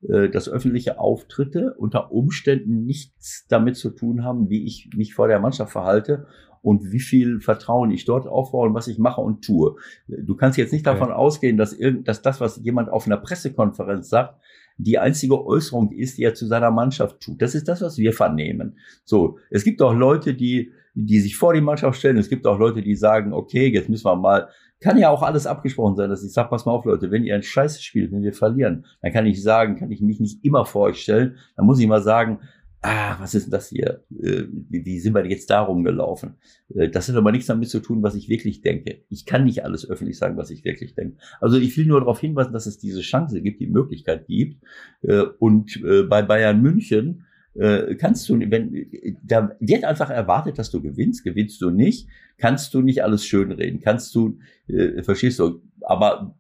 [0.03, 5.27] Äh, dass öffentliche Auftritte unter Umständen nichts damit zu tun haben, wie ich mich vor
[5.27, 6.27] der Mannschaft verhalte
[6.61, 9.77] und wie viel Vertrauen ich dort aufbaue und was ich mache und tue.
[10.07, 10.99] Du kannst jetzt nicht Okay.
[10.99, 14.39] davon ausgehen, dass, irgend, dass das, was jemand auf einer Pressekonferenz sagt,
[14.77, 17.41] die einzige Äußerung ist, die er zu seiner Mannschaft tut.
[17.41, 18.77] Das ist das, was wir vernehmen.
[19.05, 22.19] So, es gibt auch Leute, die, die sich vor die Mannschaft stellen.
[22.19, 24.49] Es gibt auch Leute, die sagen, okay, jetzt müssen wir mal,
[24.81, 27.35] kann ja auch alles abgesprochen sein, dass ich sage, pass mal auf, Leute, wenn ihr
[27.35, 30.67] ein Scheiß spielt, wenn wir verlieren, dann kann ich sagen, kann ich mich nicht immer
[30.67, 31.37] vor euch stellen.
[31.57, 32.41] Dann muss ich mal sagen,
[32.83, 34.05] ah, was ist denn das hier?
[34.23, 36.37] Äh, Wie, wie sind wir jetzt da rumgelaufen?
[36.75, 39.03] Äh, Das hat aber nichts damit zu tun, was ich wirklich denke.
[39.09, 41.17] Ich kann nicht alles öffentlich sagen, was ich wirklich denke.
[41.41, 44.63] Also ich will nur darauf hinweisen, dass es diese Chance gibt, die Möglichkeit gibt.
[45.03, 47.26] Äh, Und äh, bei Bayern München
[47.59, 48.87] äh, kannst du, wenn
[49.23, 53.81] da wird einfach erwartet, dass du gewinnst, gewinnst du nicht, kannst du nicht alles schönreden,
[53.81, 54.39] kannst du,
[54.69, 56.37] äh, verstehst du, aber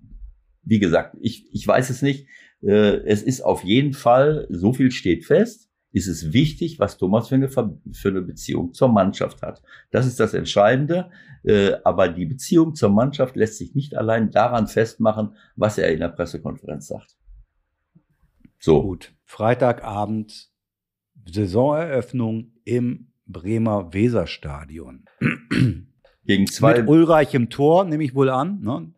[0.63, 2.27] wie gesagt, ich, ich weiß es nicht.
[2.63, 7.29] Äh, Es ist auf jeden Fall, so viel steht fest, ist es wichtig, was Thomas
[7.29, 9.63] für eine, für eine Beziehung zur Mannschaft hat.
[9.91, 11.11] Das ist das Entscheidende.
[11.43, 16.01] Äh, Aber die Beziehung zur Mannschaft lässt sich nicht allein daran festmachen, was er in
[16.01, 17.17] der Pressekonferenz sagt.
[18.59, 19.15] So, Gut.
[19.25, 20.51] Freitagabend,
[21.29, 25.05] Saisoneröffnung im Bremer Weserstadion.
[26.25, 28.61] gegen zwei, Mit Ulreich im Tor, nehme ich wohl an.
[28.61, 28.93] Ne?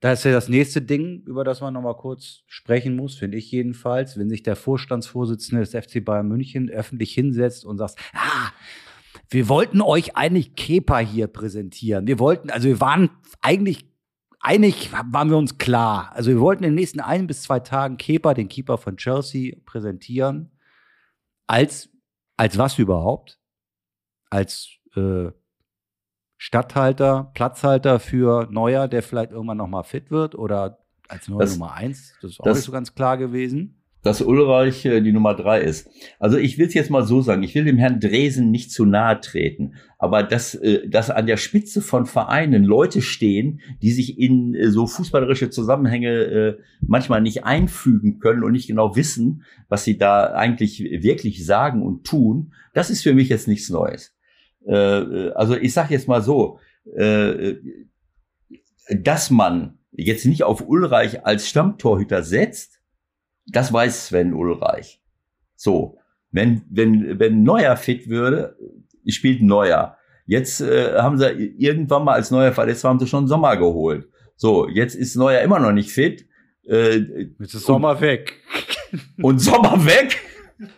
[0.00, 3.36] Da ist ja das nächste Ding, über das man noch mal kurz sprechen muss, finde
[3.36, 8.52] ich jedenfalls, wenn sich der Vorstandsvorsitzende des FC Bayern München öffentlich hinsetzt und sagt, ah,
[9.28, 12.06] wir wollten euch eigentlich Kepa hier präsentieren.
[12.06, 13.86] Wir wollten, also wir waren eigentlich,
[14.40, 16.12] einig waren wir uns klar.
[16.14, 19.56] Also wir wollten in den nächsten ein bis zwei Tagen Kepa, den Keeper von Chelsea,
[19.66, 20.52] präsentieren.
[21.48, 21.88] Als,
[22.36, 23.40] als was überhaupt?
[24.30, 25.30] Als äh,
[26.36, 31.52] Stadthalter, Platzhalter für Neuer, der vielleicht irgendwann noch mal fit wird oder als neue Das-
[31.58, 32.14] Nummer eins.
[32.22, 33.77] Das ist auch das- nicht so ganz klar gewesen.
[34.02, 35.90] Dass Ulreich äh, die Nummer drei ist.
[36.18, 38.84] Also ich will es jetzt mal so sagen, ich will dem Herrn Dresen nicht zu
[38.84, 44.18] nahe treten, aber dass, äh, dass an der Spitze von Vereinen Leute stehen, die sich
[44.18, 49.84] in äh, so fußballerische Zusammenhänge äh, manchmal nicht einfügen können und nicht genau wissen, was
[49.84, 54.14] sie da eigentlich wirklich sagen und tun, das ist für mich jetzt nichts Neues.
[54.66, 56.60] Äh, äh also ich sage jetzt mal so,
[56.96, 57.54] äh,
[58.90, 62.77] dass man jetzt nicht auf Ulreich als Stammtorhüter setzt,
[63.52, 65.00] das weiß Sven Ulreich.
[65.56, 65.98] So,
[66.30, 68.56] wenn, wenn, wenn Neuer fit würde,
[69.06, 69.96] spielt Neuer.
[70.26, 74.08] Jetzt äh, haben sie irgendwann mal als Neuer verletzt, haben sie schon Sommer geholt.
[74.36, 76.26] So, jetzt ist Neuer immer noch nicht fit.
[76.68, 76.98] Äh,
[77.40, 78.34] jetzt ist Sommer und, weg.
[79.22, 80.18] Und Sommer weg?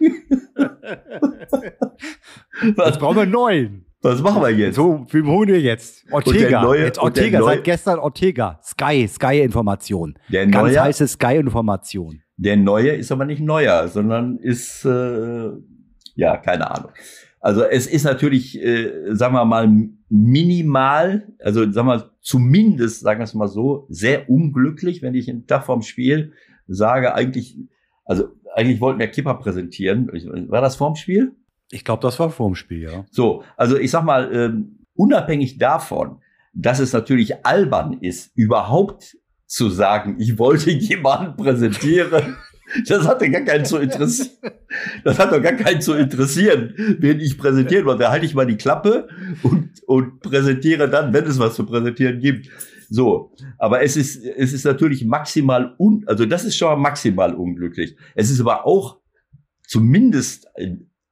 [2.63, 3.87] jetzt brauchen wir neuen.
[4.03, 4.77] Was machen wir jetzt?
[4.77, 6.05] So, wie holen wir jetzt?
[6.11, 6.63] Ortega.
[6.63, 8.59] Neue, jetzt Ortega, seit gestern Ortega.
[8.63, 10.15] Sky, Sky-Information.
[10.31, 12.23] Ganz neue, heiße Sky-Information.
[12.41, 15.51] Der neue ist aber nicht neuer, sondern ist, äh,
[16.15, 16.91] ja, keine Ahnung.
[17.39, 19.69] Also es ist natürlich, äh, sagen wir mal,
[20.09, 25.47] minimal, also sagen wir zumindest, sagen wir es mal so, sehr unglücklich, wenn ich einen
[25.47, 26.33] Tag vorm Spiel
[26.67, 27.59] sage, eigentlich,
[28.07, 30.09] also eigentlich wollten wir Kipper präsentieren.
[30.49, 31.33] War das vorm Spiel?
[31.71, 33.05] Ich glaube, das war vorm Spiel, ja.
[33.11, 36.21] So, also ich sag mal, ähm, unabhängig davon,
[36.55, 39.19] dass es natürlich albern ist, überhaupt
[39.51, 42.37] zu sagen, ich wollte jemanden präsentieren.
[42.87, 44.31] Das hat doch gar keinen zu interessieren.
[45.03, 48.05] Das hat doch gar keinen zu interessieren, wen ich präsentieren wollte.
[48.05, 49.09] Da halte ich mal die Klappe
[49.43, 52.49] und, und präsentiere dann, wenn es was zu präsentieren gibt.
[52.89, 53.33] So.
[53.59, 57.97] Aber es ist, es ist natürlich maximal un, also das ist schon mal maximal unglücklich.
[58.15, 59.01] Es ist aber auch
[59.67, 60.47] zumindest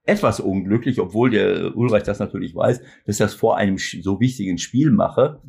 [0.05, 4.59] etwas unglücklich, obwohl der Ulreich das natürlich weiß, dass ich das vor einem so wichtigen
[4.59, 5.43] Spiel mache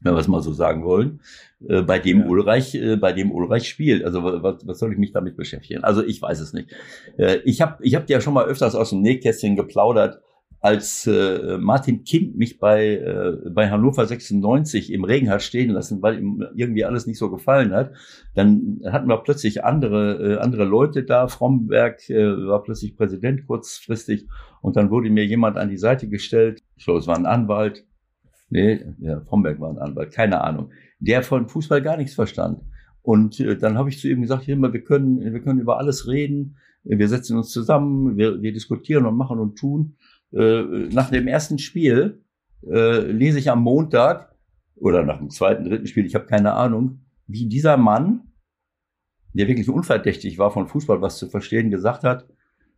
[0.00, 1.20] wenn wir es mal so sagen wollen,
[1.68, 2.26] äh, bei dem ja.
[2.26, 4.04] Ulreich, äh, bei dem Ulreich spielt.
[4.04, 5.84] Also was, was soll ich mich damit beschäftigen?
[5.84, 6.70] Also ich weiß es nicht.
[7.16, 10.20] Äh, ich habe ich hab ja schon mal öfters aus dem Nähkästchen geplaudert,
[10.60, 16.02] als äh, Martin Kind mich bei, äh, bei Hannover 96 im Regen hat stehen lassen,
[16.02, 17.92] weil ihm irgendwie alles nicht so gefallen hat,
[18.34, 21.28] dann hatten wir plötzlich andere, äh, andere Leute da.
[21.28, 24.26] Fromberg äh, war plötzlich Präsident kurzfristig
[24.60, 26.62] und dann wurde mir jemand an die Seite gestellt.
[26.76, 27.84] Ich glaube, es war ein Anwalt,
[28.50, 32.60] nee, ja, Fromberg war ein Anwalt, keine Ahnung, der von Fußball gar nichts verstand.
[33.02, 36.08] Und äh, dann habe ich zu ihm gesagt, hier wir können, wir können über alles
[36.08, 39.96] reden, wir setzen uns zusammen, wir, wir diskutieren und machen und tun.
[40.32, 42.22] Äh, nach dem ersten Spiel
[42.66, 44.34] äh, lese ich am Montag
[44.76, 48.32] oder nach dem zweiten, dritten Spiel, ich habe keine Ahnung, wie dieser Mann,
[49.32, 52.26] der wirklich unverdächtig war, von Fußball was zu verstehen, gesagt hat,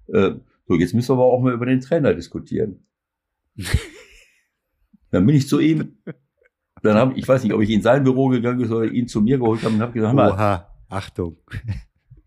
[0.08, 0.32] äh,
[0.66, 2.86] so, jetzt müssen wir aber auch mal über den Trainer diskutieren.
[5.10, 5.98] Dann bin ich zu ihm.
[6.82, 9.20] Dann habe ich weiß nicht, ob ich in sein Büro gegangen bin oder ihn zu
[9.20, 11.36] mir geholt habe und habe gesagt, Oha, Achtung.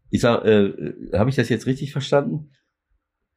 [0.10, 2.52] Ich sag, äh, habe ich das jetzt richtig verstanden?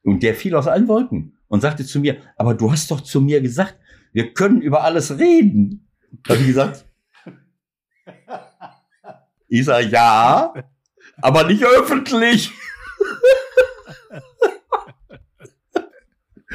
[0.03, 3.19] Und der fiel aus allen Wolken und sagte zu mir, aber du hast doch zu
[3.19, 3.77] mir gesagt,
[4.13, 5.87] wir können über alles reden.
[6.27, 6.85] Habe ich gesagt.
[9.47, 10.53] Ich sag, ja,
[11.21, 12.51] aber nicht öffentlich.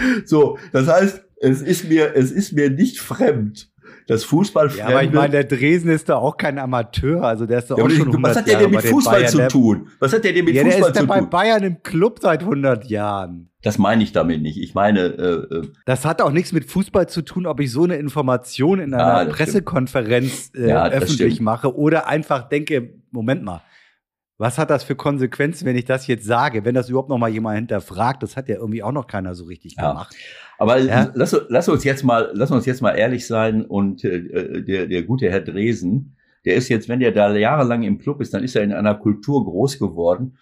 [0.24, 3.68] so, das heißt, es ist mir, es ist mir nicht fremd.
[4.06, 4.90] Das Fußballfremde.
[4.90, 7.78] Ja, aber ich meine, der Dresen ist doch auch kein Amateur, also der ist doch
[7.78, 9.88] ja, auch schon 100 Was hat der denn mit Fußball zu tun?
[10.00, 10.92] Was hat der denn mit ja, Fußball zu tun?
[10.94, 13.50] Der ist ja bei Bayern im Club seit 100 Jahren.
[13.62, 14.60] Das meine ich damit nicht.
[14.60, 17.84] Ich meine, äh, äh, das hat auch nichts mit Fußball zu tun, ob ich so
[17.84, 23.62] eine Information in einer ja, Pressekonferenz äh, ja, öffentlich mache oder einfach denke, Moment mal,
[24.42, 26.64] was hat das für Konsequenzen, wenn ich das jetzt sage?
[26.64, 29.44] Wenn das überhaupt noch mal jemand hinterfragt, das hat ja irgendwie auch noch keiner so
[29.44, 30.16] richtig gemacht.
[30.62, 31.10] Aber ja.
[31.14, 35.02] lass, lass, uns jetzt mal, lass uns jetzt mal ehrlich sein und äh, der, der
[35.02, 38.54] gute Herr Dresen, der ist jetzt, wenn der da jahrelang im Club ist, dann ist
[38.54, 40.38] er in einer Kultur groß geworden,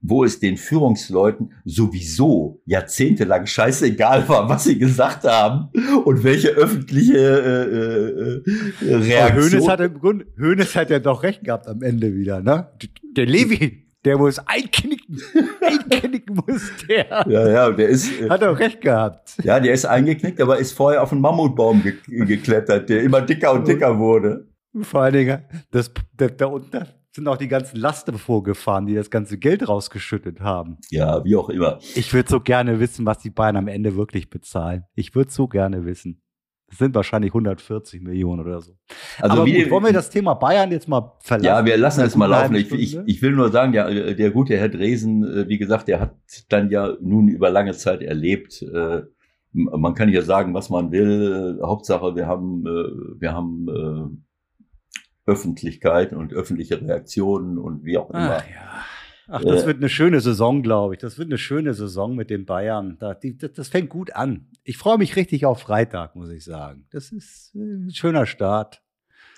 [0.00, 5.68] wo es den Führungsleuten sowieso jahrzehntelang scheißegal war, was sie gesagt haben
[6.04, 9.52] und welche öffentliche äh, äh, Reaktion.
[9.52, 12.72] Hönes hat im Grunde, Hönes hat ja doch recht gehabt am Ende wieder, ne?
[13.16, 15.20] Der Levi, der muss einknicken.
[15.60, 17.24] einknicken muss der.
[17.28, 18.20] Ja, ja, der ist.
[18.20, 19.36] Äh, Hat auch recht gehabt.
[19.42, 23.52] Ja, der ist eingeknickt, aber ist vorher auf einen Mammutbaum ge geklettert, der immer dicker
[23.52, 24.48] und dicker wurde.
[24.82, 26.50] Vor allen Dingen, das, da, da
[27.12, 30.78] sind auch die ganzen Laster vorgefahren, die das ganze Geld rausgeschüttet haben.
[30.90, 31.78] Ja, wie auch immer.
[31.94, 34.84] Ich würde so gerne wissen, was die Bayern am Ende wirklich bezahlen.
[34.94, 36.22] Ich würde so gerne wissen.
[36.70, 38.72] Das sind wahrscheinlich 140 Millionen oder so.
[39.18, 41.46] Also Aber wie, gut, wollen wir das Thema Bayern jetzt mal verlassen?
[41.46, 42.54] Ja, wir lassen es mal laufen.
[42.54, 46.00] Ich, ich, ich, will nur sagen, der, der gute Herr Dresen, äh, wie gesagt, der
[46.00, 46.14] hat
[46.48, 48.62] dann ja nun über lange Zeit erlebt.
[48.62, 49.02] Äh,
[49.52, 51.60] man kann ja sagen, was man will.
[51.60, 54.24] Hauptsache, wir haben, äh, wir haben
[55.26, 58.38] Öffentlichkeit und öffentliche Reaktionen und wie auch immer.
[58.38, 58.84] Ach, ja.
[59.30, 61.00] Ach, das wird eine schöne Saison, glaube ich.
[61.00, 62.98] Das wird eine schöne Saison mit den Bayern.
[62.98, 64.48] Das, fängt gut an.
[64.64, 66.86] Ich freue mich richtig auf Freitag, muss ich sagen.
[66.90, 68.82] Das ist äh, ein schöner Start.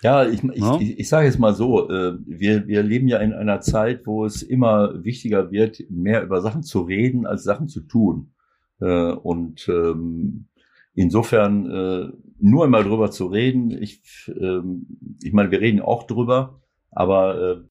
[0.02, 0.78] Ja, ich, ich, ja?
[0.80, 4.24] ich, ich sage jetzt mal so, äh, wir, wir leben ja in einer Zeit, wo
[4.24, 8.32] es immer wichtiger wird, mehr über Sachen zu reden, als Sachen zu tun.
[8.80, 10.48] Äh, und ähm,
[10.94, 14.86] insofern nur einmal drüber zu reden, ich, ähm,
[15.22, 17.62] ich meine, wir reden auch drüber, aber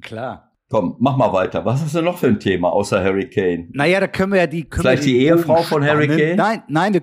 [0.00, 0.53] klar.
[0.74, 1.64] Komm, mach mal weiter.
[1.64, 3.68] Was ist denn noch für ein Thema außer Harry Kane?
[3.74, 4.66] Naja, da können wir ja die.
[4.68, 6.34] Vielleicht die, die Ehefrau von Harry Kane?
[6.34, 7.02] Nein, nein, die,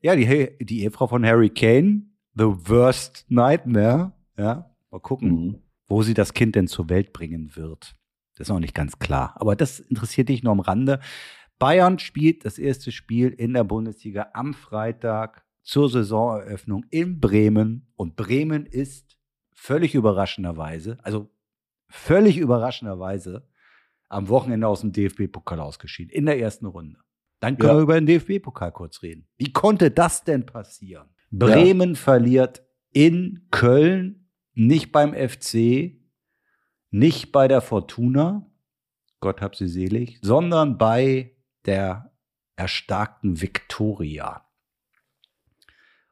[0.00, 2.02] ja, die, die Ehefrau von Harry Kane,
[2.36, 4.12] The Worst Nightmare.
[4.38, 5.58] Ja, mal gucken, mhm.
[5.88, 7.96] wo sie das Kind denn zur Welt bringen wird.
[8.36, 9.34] Das ist noch nicht ganz klar.
[9.40, 11.00] Aber das interessiert dich nur am Rande.
[11.58, 17.88] Bayern spielt das erste Spiel in der Bundesliga am Freitag zur Saisoneröffnung in Bremen.
[17.96, 19.18] Und Bremen ist
[19.52, 21.28] völlig überraschenderweise, also
[21.90, 23.46] völlig überraschenderweise,
[24.08, 26.98] am Wochenende aus dem DFB-Pokal ausgeschieden, in der ersten Runde.
[27.40, 27.78] Dann können ja.
[27.78, 29.26] wir über den DFB-Pokal kurz reden.
[29.36, 31.08] Wie konnte das denn passieren?
[31.30, 31.96] Bremen ja.
[31.96, 32.62] verliert
[32.92, 35.96] in Köln, nicht beim FC,
[36.90, 38.50] nicht bei der Fortuna,
[39.20, 41.36] Gott hab sie selig, sondern bei
[41.66, 42.12] der
[42.56, 44.44] erstarkten Viktoria.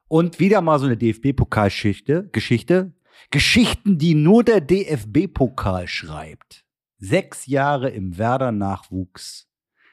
[0.06, 2.94] Und wieder mal so eine DFB-Pokalgeschichte, Geschichte.
[3.30, 6.64] Geschichten, die nur der DFB-Pokal schreibt.
[6.98, 9.48] Sechs Jahre im Werder-Nachwuchs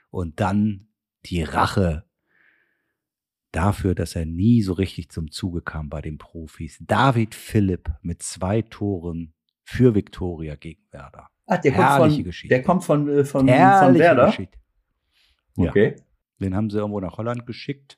[0.09, 0.87] und dann
[1.25, 2.05] die Rache
[3.51, 6.77] dafür, dass er nie so richtig zum Zuge kam bei den Profis.
[6.81, 11.29] David Philipp mit zwei Toren für Viktoria gegen Werder.
[11.47, 12.55] Ach, der Herrliche kommt von, Geschichte.
[12.55, 14.25] Der kommt von, äh, von, von Werder?
[14.27, 14.57] Geschichte.
[15.57, 15.95] Okay.
[15.97, 16.03] Ja.
[16.39, 17.97] Den haben sie irgendwo nach Holland geschickt.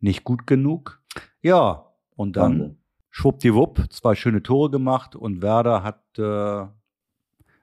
[0.00, 1.02] Nicht gut genug.
[1.40, 2.83] Ja, und dann Wahnsinn.
[3.14, 6.66] Schwuppdiwupp, zwei schöne Tore gemacht und Werder hat, äh,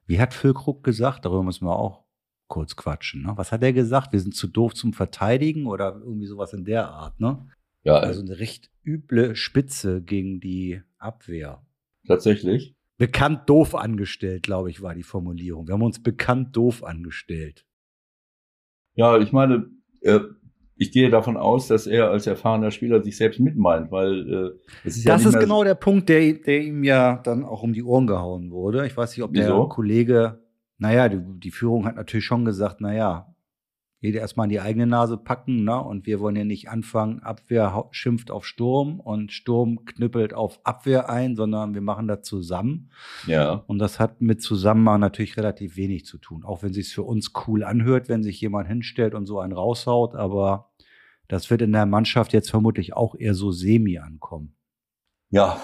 [0.07, 1.25] wie hat Füllkrug gesagt?
[1.25, 2.05] Darüber müssen wir auch
[2.47, 3.23] kurz quatschen.
[3.23, 3.33] Ne?
[3.35, 4.13] Was hat er gesagt?
[4.13, 7.49] Wir sind zu doof zum Verteidigen oder irgendwie sowas in der Art, ne?
[7.83, 7.95] Ja.
[7.97, 11.61] Also eine recht üble Spitze gegen die Abwehr.
[12.07, 12.77] Tatsächlich.
[12.97, 15.67] Bekannt doof angestellt, glaube ich, war die Formulierung.
[15.67, 17.65] Wir haben uns bekannt doof angestellt.
[18.95, 20.21] Ja, ich meine, äh,
[20.81, 24.49] ich gehe davon aus, dass er als erfahrener Spieler sich selbst mitmeint, weil äh,
[24.83, 27.71] es ist ja Das ist genau der Punkt, der, der ihm ja dann auch um
[27.71, 28.87] die Ohren gehauen wurde.
[28.87, 29.59] Ich weiß nicht, ob Wieso?
[29.59, 30.39] der Kollege,
[30.79, 33.31] naja, die, die Führung hat natürlich schon gesagt, naja,
[33.99, 35.79] jeder erstmal in die eigene Nase packen, ne?
[35.79, 41.11] Und wir wollen ja nicht anfangen, Abwehr schimpft auf Sturm und Sturm knüppelt auf Abwehr
[41.11, 42.89] ein, sondern wir machen das zusammen.
[43.27, 43.63] Ja.
[43.67, 46.43] Und das hat mit Zusammenmachen natürlich relativ wenig zu tun.
[46.43, 49.53] Auch wenn es sich für uns cool anhört, wenn sich jemand hinstellt und so einen
[49.53, 50.70] raushaut, aber
[51.31, 54.55] das wird in der Mannschaft jetzt vermutlich auch eher so semi ankommen.
[55.29, 55.61] Ja,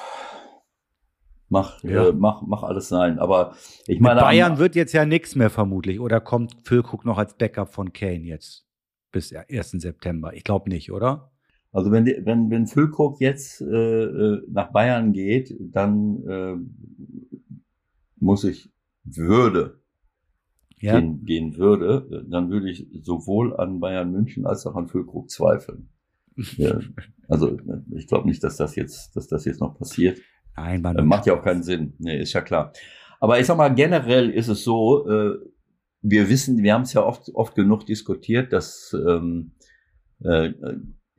[1.49, 2.09] Mach, ja.
[2.09, 3.19] äh, mach, mach alles sein.
[3.19, 3.55] Aber
[3.85, 4.15] ich meine.
[4.15, 5.99] Mit Bayern wird jetzt ja nichts mehr vermutlich.
[5.99, 8.65] Oder kommt Füllkrug noch als Backup von Kane jetzt
[9.11, 9.71] bis 1.
[9.71, 10.33] September?
[10.33, 11.31] Ich glaube nicht, oder?
[11.71, 16.55] Also wenn, wenn, wenn Füllkrug jetzt äh, äh, nach Bayern geht, dann äh,
[18.17, 18.69] muss ich,
[19.03, 19.79] würde,
[20.79, 20.99] ja.
[20.99, 25.89] gehen, gehen würde, dann würde ich sowohl an Bayern München als auch an Füllkrug zweifeln.
[26.57, 26.79] ja,
[27.27, 27.57] also
[27.95, 30.19] ich glaube nicht, dass das jetzt, dass das jetzt noch passiert.
[30.55, 31.93] Nein, man äh, macht ja auch keinen Sinn.
[31.99, 32.73] Nee, ist ja klar.
[33.19, 35.37] Aber ich sag mal, generell ist es so, äh,
[36.01, 39.53] wir wissen, wir haben es ja oft, oft genug diskutiert, dass ähm,
[40.19, 40.53] äh,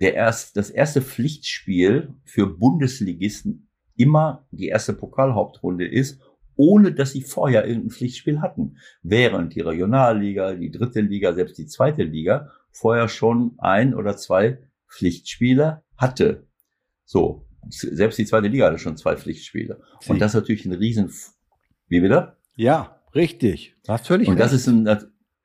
[0.01, 6.21] der erst, das erste Pflichtspiel für Bundesligisten immer die erste Pokalhauptrunde ist,
[6.59, 8.79] ohne dass sie vorher irgendein Pflichtspiel hatten.
[9.03, 14.59] Während die Regionalliga, die dritte Liga, selbst die zweite Liga vorher schon ein oder zwei
[14.89, 16.47] Pflichtspiele hatte.
[17.05, 19.81] So, selbst die zweite Liga hatte schon zwei Pflichtspiele.
[20.01, 20.11] Sie.
[20.11, 21.13] Und das ist natürlich ein riesen,
[21.87, 22.39] wie wieder?
[22.57, 23.77] Ja, richtig.
[24.07, 24.85] völlig Und das ist ein,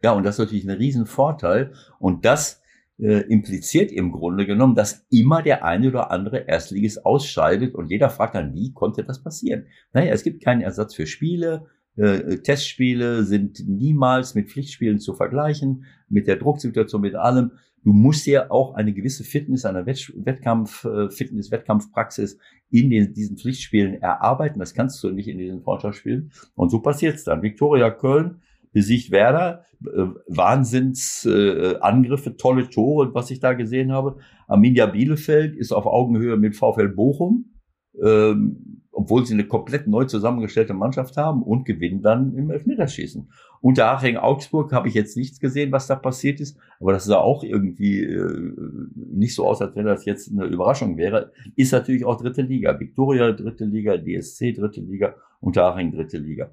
[0.01, 1.73] ja, und das ist natürlich ein riesen Vorteil.
[1.99, 2.62] Und das
[2.99, 8.09] äh, impliziert im Grunde genommen, dass immer der eine oder andere Erstligist ausscheidet und jeder
[8.09, 9.65] fragt dann, wie konnte das passieren?
[9.93, 11.65] Naja, es gibt keinen Ersatz für Spiele.
[11.95, 17.51] Äh, Testspiele sind niemals mit Pflichtspielen zu vergleichen, mit der Drucksituation, mit allem.
[17.83, 22.37] Du musst ja auch eine gewisse Fitness, eine Wettkampf, äh, Fitness, Wettkampfpraxis
[22.69, 24.59] in den, diesen Pflichtspielen erarbeiten.
[24.59, 26.31] Das kannst du nicht in diesen Freundschaftsspielen.
[26.55, 27.41] Und so passiert's dann.
[27.41, 28.41] Viktoria Köln
[28.73, 34.17] besiegt Werder, äh, Wahnsinnsangriffe, äh, tolle Tore, was ich da gesehen habe.
[34.47, 37.53] Arminia Bielefeld ist auf Augenhöhe mit VfL Bochum.
[38.03, 43.27] Ähm, obwohl sie eine komplett neu zusammengestellte Mannschaft haben und gewinnen dann im Elfmeterschießen.
[43.59, 47.17] Unter Aching Augsburg habe ich jetzt nichts gesehen, was da passiert ist, aber das sah
[47.17, 48.53] auch irgendwie äh,
[48.95, 51.31] nicht so aus, als wenn das jetzt eine Überraschung wäre.
[51.55, 52.79] Ist natürlich auch dritte Liga.
[52.79, 56.51] Viktoria dritte Liga, DSC dritte Liga, Unter Aching dritte Liga.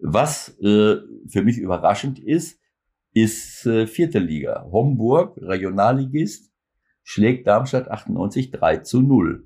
[0.00, 0.96] Was äh,
[1.28, 2.60] für mich überraschend ist,
[3.12, 4.68] ist äh, vierte Liga.
[4.70, 6.52] Homburg, Regionalligist,
[7.02, 9.44] schlägt Darmstadt 98 3 zu 0.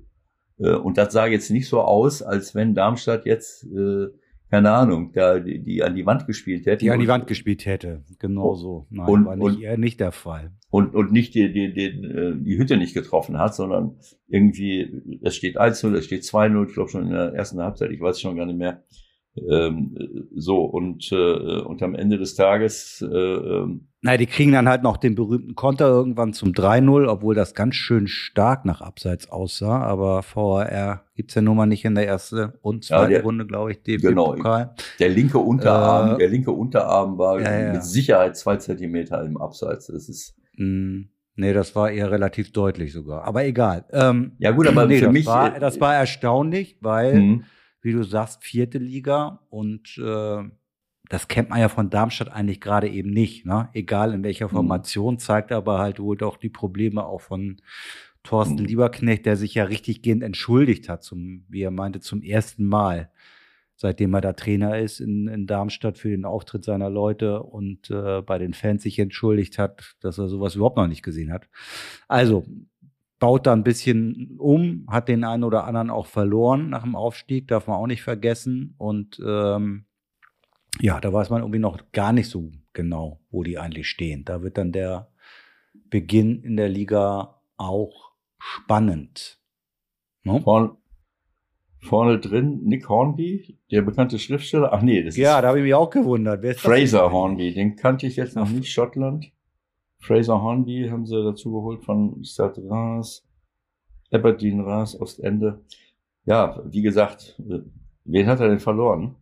[0.59, 4.07] Äh, und das sah jetzt nicht so aus, als wenn Darmstadt jetzt, äh,
[4.49, 6.85] keine Ahnung, da die, die an die Wand gespielt hätte.
[6.85, 8.85] Die an die Wand gespielt hätte, genau so.
[8.91, 10.51] Nein, und, war nicht, und, eher nicht der Fall.
[10.69, 13.97] Und, und nicht die, die, die, äh, die Hütte nicht getroffen hat, sondern
[14.27, 18.01] irgendwie, es steht 1-0, es steht 2-0, ich glaube schon in der ersten Halbzeit, ich
[18.01, 18.83] weiß schon gar nicht mehr.
[19.35, 23.01] Ähm, so, und, äh, und am Ende des Tages.
[23.01, 27.33] Äh, ähm, Na, die kriegen dann halt noch den berühmten Konter irgendwann zum 3-0, obwohl
[27.33, 29.81] das ganz schön stark nach Abseits aussah.
[29.81, 33.47] Aber VAR gibt's ja nun mal nicht in der ersten und zweiten ja, der, Runde,
[33.47, 34.63] glaube ich, DFB-Pokal.
[34.65, 37.73] Genau, der linke Unterarm, äh, der linke Unterarm war ja, ja.
[37.73, 39.87] mit Sicherheit zwei Zentimeter im Abseits.
[39.87, 40.35] Das ist.
[40.57, 41.05] Mm.
[41.35, 43.23] Nee, das war eher relativ deutlich sogar.
[43.23, 43.85] Aber egal.
[43.91, 45.25] Ähm, ja gut, aber nee, für das mich.
[45.25, 47.43] War, das war erstaunlich, weil mhm
[47.83, 50.43] wie du sagst, vierte Liga und äh,
[51.09, 53.45] das kennt man ja von Darmstadt eigentlich gerade eben nicht.
[53.45, 53.69] Ne?
[53.73, 54.51] Egal in welcher mhm.
[54.51, 57.61] Formation, zeigt aber halt wohl doch die Probleme auch von
[58.23, 58.65] Thorsten mhm.
[58.65, 63.11] Lieberknecht, der sich ja richtig gehend entschuldigt hat, zum, wie er meinte, zum ersten Mal,
[63.75, 68.21] seitdem er da Trainer ist in, in Darmstadt für den Auftritt seiner Leute und äh,
[68.21, 71.49] bei den Fans sich entschuldigt hat, dass er sowas überhaupt noch nicht gesehen hat.
[72.07, 72.45] Also,
[73.23, 77.47] baut da ein bisschen um, hat den einen oder anderen auch verloren nach dem Aufstieg,
[77.47, 78.75] darf man auch nicht vergessen.
[78.77, 79.85] Und ähm,
[80.81, 84.25] ja, da weiß man irgendwie noch gar nicht so genau, wo die eigentlich stehen.
[84.25, 85.07] Da wird dann der
[85.89, 89.39] Beginn in der Liga auch spannend.
[90.25, 90.33] No?
[90.33, 90.41] Ne?
[90.41, 90.71] Vorne,
[91.79, 94.73] vorne drin Nick Hornby, der bekannte Schriftsteller.
[94.73, 95.43] Ach nee, das ja, ist.
[95.43, 96.43] da habe ich mich auch gewundert.
[96.57, 99.31] Fraser Hornby, den kannte ich jetzt noch nicht, Schottland.
[100.03, 103.25] Fraser Hornby haben sie dazu geholt von Stade Reims,
[104.11, 105.61] Aberdeen Reims, Ostende.
[106.25, 107.41] Ja, wie gesagt,
[108.03, 109.15] wen hat er denn verloren?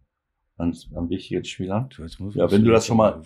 [0.58, 1.90] An, an wichtigen Spielern?
[2.34, 3.22] Ja, wenn du das schon mal,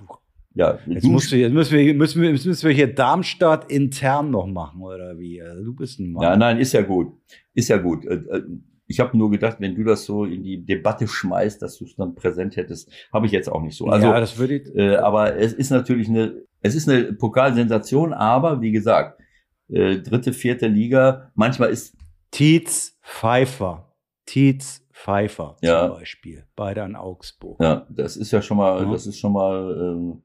[0.53, 4.47] ja, jetzt, musst du, jetzt müssen, wir, müssen, wir, müssen wir hier Darmstadt intern noch
[4.47, 5.41] machen, oder wie?
[5.41, 6.24] Also du bist ein Mann.
[6.24, 7.14] Ja, nein, ist ja gut.
[7.53, 8.06] Ist ja gut.
[8.06, 8.43] Äh, äh,
[8.88, 11.95] ich habe nur gedacht, wenn du das so in die Debatte schmeißt, dass du es
[11.95, 13.88] dann präsent hättest, habe ich jetzt auch nicht so.
[13.88, 18.11] Also, ja, das würde ich, äh, aber es ist natürlich eine, es ist eine Pokalsensation,
[18.11, 19.22] aber wie gesagt,
[19.70, 21.95] äh, dritte, vierte Liga, manchmal ist
[22.32, 23.93] Tietz Pfeiffer,
[24.26, 25.88] Tietz Pfeiffer ja.
[25.88, 27.61] zum Beispiel, beide an Augsburg.
[27.61, 28.91] Ja, das ist ja schon mal, ja.
[28.91, 30.24] das ist schon mal, ähm,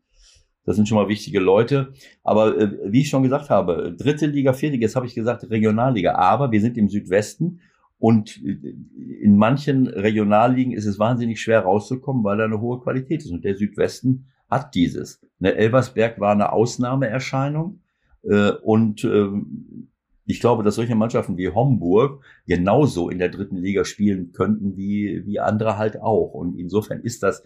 [0.64, 1.92] das sind schon mal wichtige Leute.
[2.22, 5.48] Aber äh, wie ich schon gesagt habe, dritte Liga, vierte Liga, jetzt habe ich gesagt
[5.50, 7.60] Regionalliga, aber wir sind im Südwesten
[7.98, 8.76] und äh,
[9.20, 13.30] in manchen Regionalligen ist es wahnsinnig schwer rauszukommen, weil da eine hohe Qualität ist.
[13.30, 15.20] Und der Südwesten hat dieses.
[15.40, 17.80] Ne, Elversberg war eine Ausnahmeerscheinung.
[18.22, 19.88] Äh, und ähm,
[20.26, 25.26] ich glaube, dass solche Mannschaften wie Homburg genauso in der dritten Liga spielen könnten wie,
[25.26, 26.34] wie andere halt auch.
[26.34, 27.42] Und insofern ist das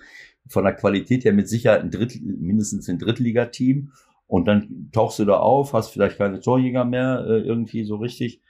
[0.48, 3.92] von der Qualität her mit Sicherheit ein Dritt, mindestens ein Drittligateam.
[4.26, 8.42] Und dann tauchst du da auf, hast vielleicht keine Torjäger mehr äh, irgendwie so richtig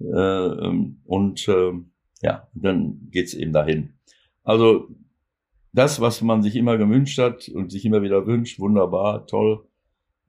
[0.00, 1.72] äh, ähm, und äh,
[2.22, 3.94] ja, dann geht's eben dahin.
[4.42, 4.88] Also
[5.72, 9.66] das, was man sich immer gewünscht hat und sich immer wieder wünscht, wunderbar, toll.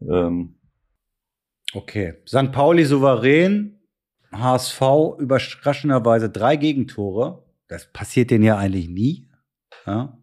[0.02, 0.56] Ähm,
[1.74, 2.16] okay.
[2.28, 2.52] St.
[2.52, 3.80] Pauli souverän,
[4.32, 4.82] HSV
[5.20, 7.46] überraschenderweise drei Gegentore.
[7.68, 9.30] Das passiert denen ja eigentlich nie.
[9.86, 10.18] Ja?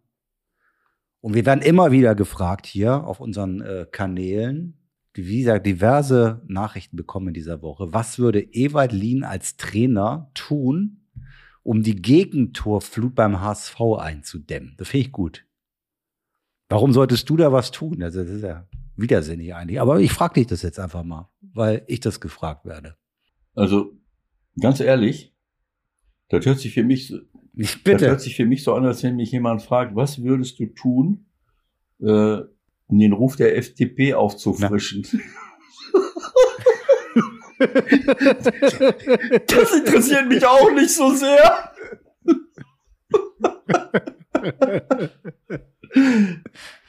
[1.21, 4.75] Und wir werden immer wieder gefragt hier auf unseren äh, Kanälen,
[5.14, 7.93] wie gesagt, diverse Nachrichten bekommen in dieser Woche.
[7.93, 10.97] Was würde Ewald Lien als Trainer tun,
[11.62, 14.74] um die Gegentorflut beim HSV einzudämmen?
[14.78, 15.44] Das finde ich gut.
[16.68, 18.02] Warum solltest du da was tun?
[18.02, 19.80] Also, das ist ja widersinnig eigentlich.
[19.80, 22.96] Aber ich frage dich das jetzt einfach mal, weil ich das gefragt werde.
[23.54, 23.98] Also,
[24.61, 25.34] ganz ehrlich,
[26.28, 27.18] das hört sich für mich so,
[27.59, 27.92] Bitte.
[27.92, 30.66] Das hört sich für mich so an, als wenn mich jemand fragt, was würdest du
[30.66, 31.26] tun,
[32.00, 32.38] äh,
[32.86, 35.04] um den Ruf der FDP aufzufrischen.
[39.46, 41.72] Das interessiert mich auch nicht so sehr.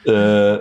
[0.05, 0.59] äh,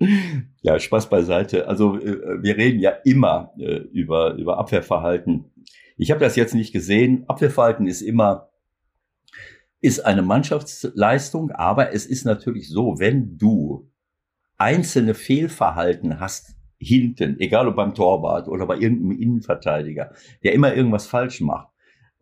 [0.62, 1.66] ja, Spaß beiseite.
[1.68, 5.52] Also äh, wir reden ja immer äh, über, über Abwehrverhalten.
[5.96, 7.24] Ich habe das jetzt nicht gesehen.
[7.28, 8.50] Abwehrverhalten ist immer
[9.80, 13.90] ist eine Mannschaftsleistung, aber es ist natürlich so, wenn du
[14.56, 20.12] einzelne Fehlverhalten hast hinten, egal ob beim Torwart oder bei irgendeinem Innenverteidiger,
[20.42, 21.68] der immer irgendwas falsch macht,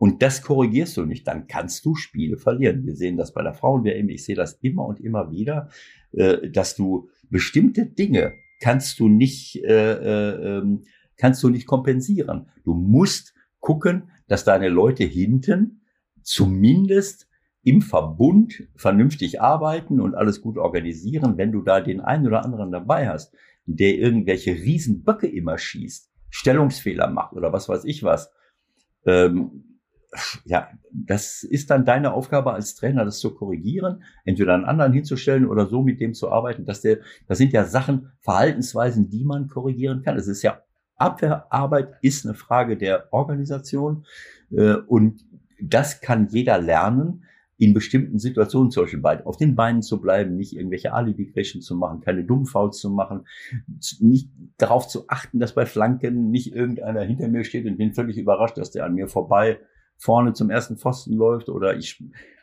[0.03, 2.85] und das korrigierst du nicht, dann kannst du Spiele verlieren.
[2.85, 5.69] Wir sehen das bei der Frauen-WM, ich sehe das immer und immer wieder,
[6.11, 10.83] äh, dass du bestimmte Dinge kannst du nicht, äh, äh, ähm,
[11.17, 12.49] kannst du nicht kompensieren.
[12.65, 15.83] Du musst gucken, dass deine Leute hinten
[16.23, 17.29] zumindest
[17.63, 22.73] im Verbund vernünftig arbeiten und alles gut organisieren, wenn du da den einen oder anderen
[22.73, 23.35] dabei hast,
[23.67, 28.33] der irgendwelche Riesenböcke immer schießt, Stellungsfehler macht oder was weiß ich was.
[29.05, 29.73] Ähm,
[30.45, 35.47] ja, das ist dann deine Aufgabe als Trainer, das zu korrigieren, entweder einen anderen hinzustellen
[35.47, 36.99] oder so mit dem zu arbeiten, dass der,
[37.29, 40.17] das sind ja Sachen, Verhaltensweisen, die man korrigieren kann.
[40.17, 40.63] Es ist ja
[40.97, 44.05] Abwehrarbeit ist eine Frage der Organisation
[44.51, 45.25] äh, und
[45.61, 47.25] das kann jeder lernen
[47.63, 51.77] in bestimmten Situationen zum Beispiel bei, auf den Beinen zu bleiben, nicht irgendwelche Alibi-Creation zu
[51.77, 53.25] machen, keine dummen zu machen,
[54.01, 58.19] nicht darauf zu achten, dass bei Flanken nicht irgendeiner hinter mir steht und bin völlig
[58.19, 59.61] überrascht, dass der an mir vorbei
[59.97, 62.03] vorne zum ersten Pfosten läuft oder ich,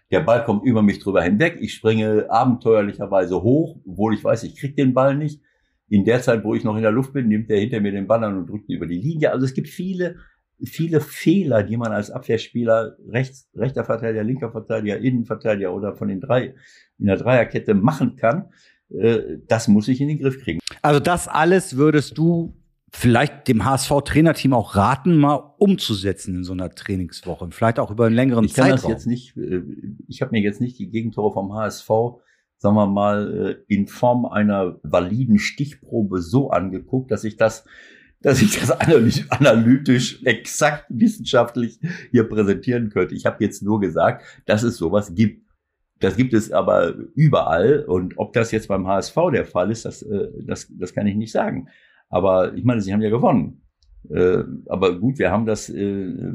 [0.09, 4.55] der Ball kommt über mich drüber hinweg, ich springe abenteuerlicherweise hoch, obwohl ich weiß, ich
[4.55, 5.41] krieg den Ball nicht.
[5.89, 8.07] In der Zeit, wo ich noch in der Luft bin, nimmt der hinter mir den
[8.07, 9.33] Ball an und drückt ihn über die Linie.
[9.33, 10.15] Also es gibt viele
[10.63, 16.19] viele Fehler, die man als Abwehrspieler, rechts, rechter Verteidiger, linker Verteidiger, Innenverteidiger oder von den
[16.19, 16.55] drei
[16.97, 18.49] in der Dreierkette machen kann,
[18.89, 20.59] äh, das muss ich in den Griff kriegen.
[20.81, 22.55] Also das alles würdest du
[22.91, 28.15] vielleicht dem HSV-Trainerteam auch raten, mal umzusetzen in so einer Trainingswoche, vielleicht auch über einen
[28.15, 28.91] längeren ich kann Zeitraum.
[28.91, 29.61] Das jetzt nicht, äh,
[30.07, 31.87] ich habe mir jetzt nicht die Gegentore vom HSV,
[32.57, 37.65] sagen wir mal, äh, in Form einer validen Stichprobe so angeguckt, dass ich das
[38.21, 41.79] dass ich das analytisch, exakt wissenschaftlich
[42.11, 43.15] hier präsentieren könnte.
[43.15, 45.47] Ich habe jetzt nur gesagt, dass es sowas gibt.
[45.99, 47.83] Das gibt es aber überall.
[47.85, 51.15] Und ob das jetzt beim HSV der Fall ist, das, äh, das, das kann ich
[51.15, 51.67] nicht sagen.
[52.09, 53.61] Aber ich meine, sie haben ja gewonnen.
[54.09, 55.69] Äh, aber gut, wir haben das.
[55.69, 56.33] Äh,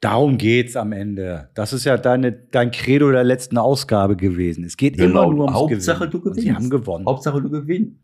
[0.00, 1.50] Darum geht's am Ende.
[1.54, 4.64] Das ist ja deine, dein Credo der letzten Ausgabe gewesen.
[4.64, 6.10] Es geht genau, immer nur ums Hauptsache, Gewinnen.
[6.10, 6.38] du gewinnst.
[6.38, 7.06] Und sie haben gewonnen.
[7.06, 7.96] Hauptsache du gewinnst.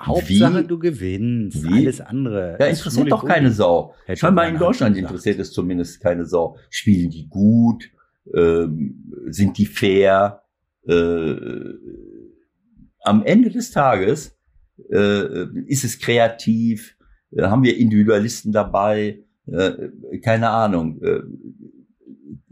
[0.00, 0.66] Hauptsache Wie?
[0.66, 1.62] du gewinnst.
[1.62, 1.72] Wie?
[1.72, 2.56] Alles andere.
[2.58, 3.52] Ja, interessiert doch keine.
[3.52, 3.94] Sau.
[4.14, 6.56] Scheinbar in Deutschland interessiert es zumindest keine Sau.
[6.68, 7.90] Spielen die gut?
[8.34, 10.42] Ähm, sind die fair?
[10.86, 11.34] Äh,
[13.02, 14.36] am Ende des Tages
[14.90, 16.96] äh, ist es kreativ?
[17.30, 19.20] Äh, haben wir Individualisten dabei?
[19.46, 19.90] Äh,
[20.22, 21.00] keine Ahnung.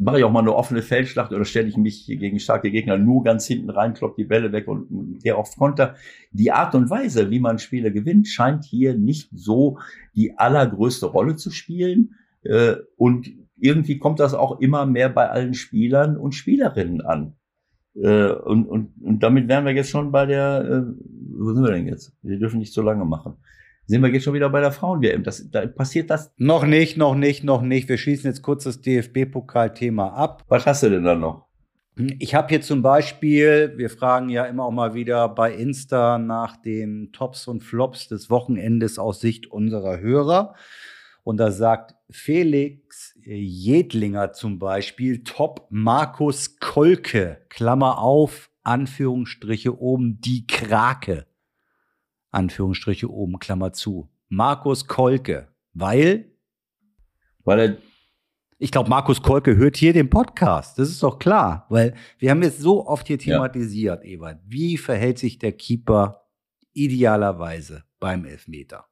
[0.03, 3.22] Mache ich auch mal eine offene Feldschlacht oder stelle ich mich gegen starke Gegner nur
[3.22, 5.94] ganz hinten rein, klopp die Bälle weg und, gehe auf Konter.
[6.32, 9.78] Die Art und Weise, wie man Spiele gewinnt, scheint hier nicht so
[10.16, 12.16] die allergrößte Rolle zu spielen.
[12.42, 17.36] Äh, und irgendwie kommt das auch immer mehr bei allen Spielern und Spielerinnen an.
[17.94, 20.82] Äh, und, und, und damit wären wir jetzt schon bei der, äh,
[21.36, 22.12] wo sind wir denn jetzt?
[22.22, 23.36] Wir dürfen nicht so lange machen.
[23.86, 25.24] Sind wir jetzt schon wieder bei der Frauen-WM?
[25.24, 26.32] Das, da passiert das.
[26.36, 27.88] Noch nicht, noch nicht, noch nicht.
[27.88, 30.44] Wir schließen jetzt kurz das DFB-Pokal-Thema ab.
[30.48, 31.46] Was hast du denn da noch?
[32.18, 36.56] Ich habe hier zum Beispiel, wir fragen ja immer auch mal wieder bei Insta nach
[36.56, 40.54] den Tops und Flops des Wochenendes aus Sicht unserer Hörer.
[41.22, 50.46] Und da sagt Felix Jedlinger zum Beispiel, Top Markus Kolke, Klammer auf, Anführungsstriche oben, die
[50.46, 51.26] Krake.
[52.32, 54.08] Anführungsstriche oben, Klammer zu.
[54.28, 56.32] Markus Kolke, weil
[57.44, 57.76] Weil er
[58.58, 60.78] ich glaube, Markus Kolke hört hier den Podcast.
[60.78, 63.34] Das ist doch klar, weil wir haben jetzt so oft hier Ja.
[63.34, 64.38] thematisiert, Ewald.
[64.46, 66.28] Wie verhält sich der Keeper
[66.72, 68.86] idealerweise beim Elfmeter?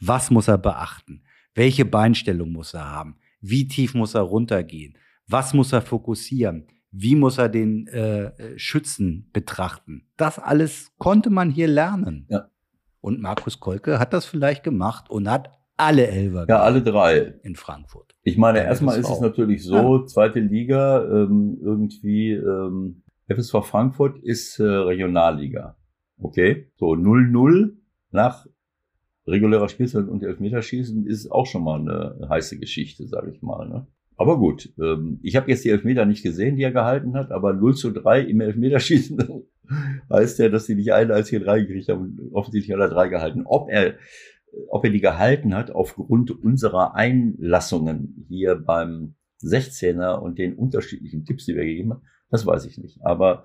[0.00, 1.22] Was muss er beachten?
[1.54, 3.16] Welche Beinstellung muss er haben?
[3.40, 4.96] Wie tief muss er runtergehen?
[5.26, 6.66] Was muss er fokussieren?
[6.90, 10.06] Wie muss er den äh, Schützen betrachten?
[10.16, 12.26] Das alles konnte man hier lernen.
[12.28, 12.48] Ja.
[13.00, 17.34] Und Markus Kolke hat das vielleicht gemacht und hat alle Elfer ja alle drei.
[17.42, 18.16] in Frankfurt.
[18.22, 24.18] Ich meine, Ja, erstmal ist es natürlich so, zweite Liga, ähm, irgendwie, ähm, FSV Frankfurt
[24.18, 25.76] ist äh, Regionalliga.
[26.20, 26.72] Okay?
[26.76, 27.76] So 0-0
[28.10, 28.46] nach
[29.26, 33.68] regulärer Spielzeit und Elfmeterschießen ist auch schon mal eine heiße Geschichte, sage ich mal.
[33.68, 33.86] Ne?
[34.18, 37.54] Aber gut, ähm, ich habe jetzt die Elfmeter nicht gesehen, die er gehalten hat, aber
[37.54, 39.44] 0 zu 3 im Elfmeterschießen
[40.12, 42.18] heißt ja, dass sie nicht eine einzige drei gekriegt haben.
[42.32, 43.42] Offensichtlich hat er drei gehalten.
[43.46, 43.94] Ob er
[44.68, 51.44] ob er die gehalten hat aufgrund unserer Einlassungen hier beim 16er und den unterschiedlichen Tipps,
[51.44, 52.98] die wir gegeben haben, das weiß ich nicht.
[53.04, 53.44] Aber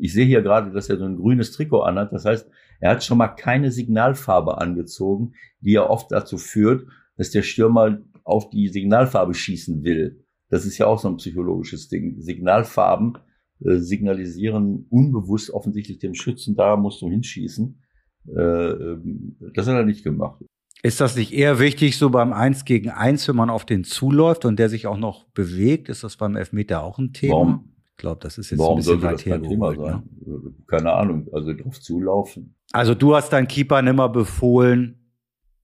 [0.00, 2.12] ich sehe hier gerade, dass er so ein grünes Trikot anhat.
[2.12, 2.48] Das heißt,
[2.80, 6.86] er hat schon mal keine Signalfarbe angezogen, die ja oft dazu führt,
[7.16, 10.24] dass der Stürmer auf die Signalfarbe schießen will.
[10.48, 12.20] Das ist ja auch so ein psychologisches Ding.
[12.20, 13.18] Signalfarben
[13.64, 17.82] äh, signalisieren unbewusst offensichtlich dem Schützen, da musst du hinschießen.
[18.28, 20.44] Äh, ähm, das hat er nicht gemacht.
[20.82, 24.44] Ist das nicht eher wichtig, so beim 1 gegen 1, wenn man auf den zuläuft
[24.44, 25.88] und der sich auch noch bewegt?
[25.88, 27.34] Ist das beim Elfmeter auch ein Thema?
[27.34, 27.72] Warum?
[27.92, 29.90] Ich glaube, das ist jetzt Warum ein bisschen sollte weit das kein Thema hergeholt.
[29.90, 30.02] sein?
[30.26, 30.50] Ne?
[30.50, 31.28] Äh, Keine Ahnung.
[31.32, 32.54] Also drauf zulaufen.
[32.72, 35.05] Also du hast deinen Keepern immer befohlen,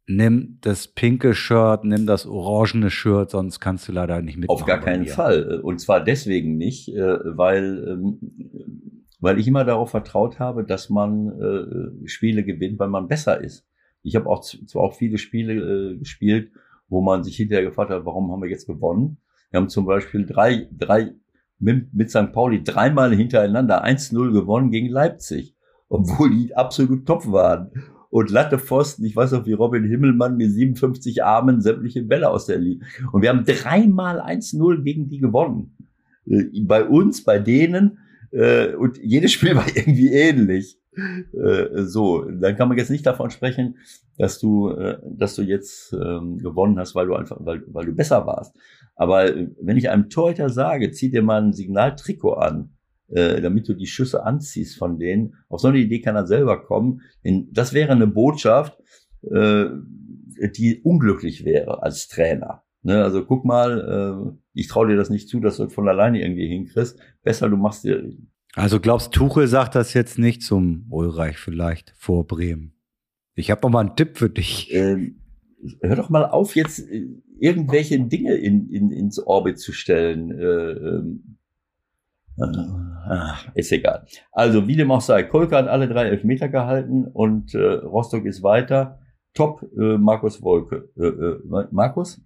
[0.06, 4.60] nimm das pinke Shirt, nimm das orangene Shirt, sonst kannst du leider nicht mitmachen.
[4.60, 5.06] Auf gar keinen.
[5.06, 5.60] Fall.
[5.62, 11.28] Und zwar deswegen nicht, äh, weil, ähm, weil ich immer darauf vertraut habe, dass man
[11.28, 13.66] äh, Spiele gewinnt, weil man besser ist.
[14.02, 16.50] Ich habe auch zwar auch viele Spiele äh, gespielt,
[16.88, 19.18] wo man sich hinterher gefragt hat, warum haben wir jetzt gewonnen?
[19.50, 21.12] Wir haben zum Beispiel drei, drei
[21.58, 22.32] mit, mit St.
[22.32, 25.54] Pauli dreimal hintereinander 1-0 gewonnen gegen Leipzig,
[25.88, 27.70] obwohl die absolut top waren.
[28.12, 32.44] Und Latte Pfosten, ich weiß noch, wie Robin Himmelmann mit 57 Armen sämtliche Bälle aus
[32.44, 32.84] der Linie.
[33.10, 35.74] Und wir haben dreimal 1-0 gegen die gewonnen.
[36.26, 37.98] Äh, Bei uns, bei denen.
[38.30, 40.78] äh, Und jedes Spiel war irgendwie ähnlich.
[40.94, 43.78] Äh, So, dann kann man jetzt nicht davon sprechen,
[44.18, 44.68] dass du,
[45.08, 48.54] dass du jetzt ähm, gewonnen hast, weil du einfach, weil, weil du besser warst.
[48.94, 49.24] Aber
[49.58, 52.74] wenn ich einem Torhüter sage, zieh dir mal ein Signaltrikot an,
[53.12, 56.64] äh, damit du die Schüsse anziehst von denen, auf so eine Idee kann er selber
[56.64, 57.02] kommen.
[57.50, 58.78] Das wäre eine Botschaft,
[59.30, 59.66] äh,
[60.56, 62.64] die unglücklich wäre als Trainer.
[62.84, 65.88] Ne, also guck mal, äh, ich traue dir das nicht zu, dass du das von
[65.88, 66.98] alleine irgendwie hinkriegst.
[67.22, 68.10] Besser, du machst dir.
[68.54, 72.74] Also glaubst Tuchel sagt das jetzt nicht zum Ulreich vielleicht vor Bremen.
[73.34, 74.74] Ich habe noch mal einen Tipp für dich.
[74.74, 75.12] Äh,
[75.80, 76.84] hör doch mal auf, jetzt
[77.38, 80.30] irgendwelche Dinge in, in, ins Orbit zu stellen.
[80.32, 81.36] Äh, ähm,
[82.38, 84.06] äh, ist egal.
[84.32, 88.42] Also, wie dem auch sei, Kolka hat alle drei Elfmeter gehalten und äh, Rostock ist
[88.42, 88.98] weiter.
[89.34, 90.88] Top, äh, Markus Wolke.
[90.96, 92.20] Äh, äh, Markus?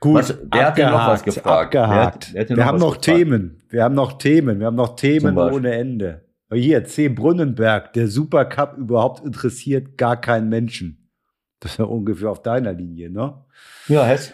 [0.00, 1.74] Gut, Was- wer hat denn noch was gefragt?
[1.74, 2.34] Wer Abgehakt.
[2.34, 3.04] wer denn wir noch haben noch gefragt?
[3.04, 3.62] Themen.
[3.68, 4.58] Wir haben noch Themen.
[4.60, 6.22] Wir haben noch Themen ohne Ende.
[6.52, 7.08] Hier, C.
[7.08, 11.10] Brunnenberg, der Supercup überhaupt interessiert gar keinen Menschen.
[11.60, 13.44] Das ist ja ungefähr auf deiner Linie, ne?
[13.88, 14.32] Ja, Hess.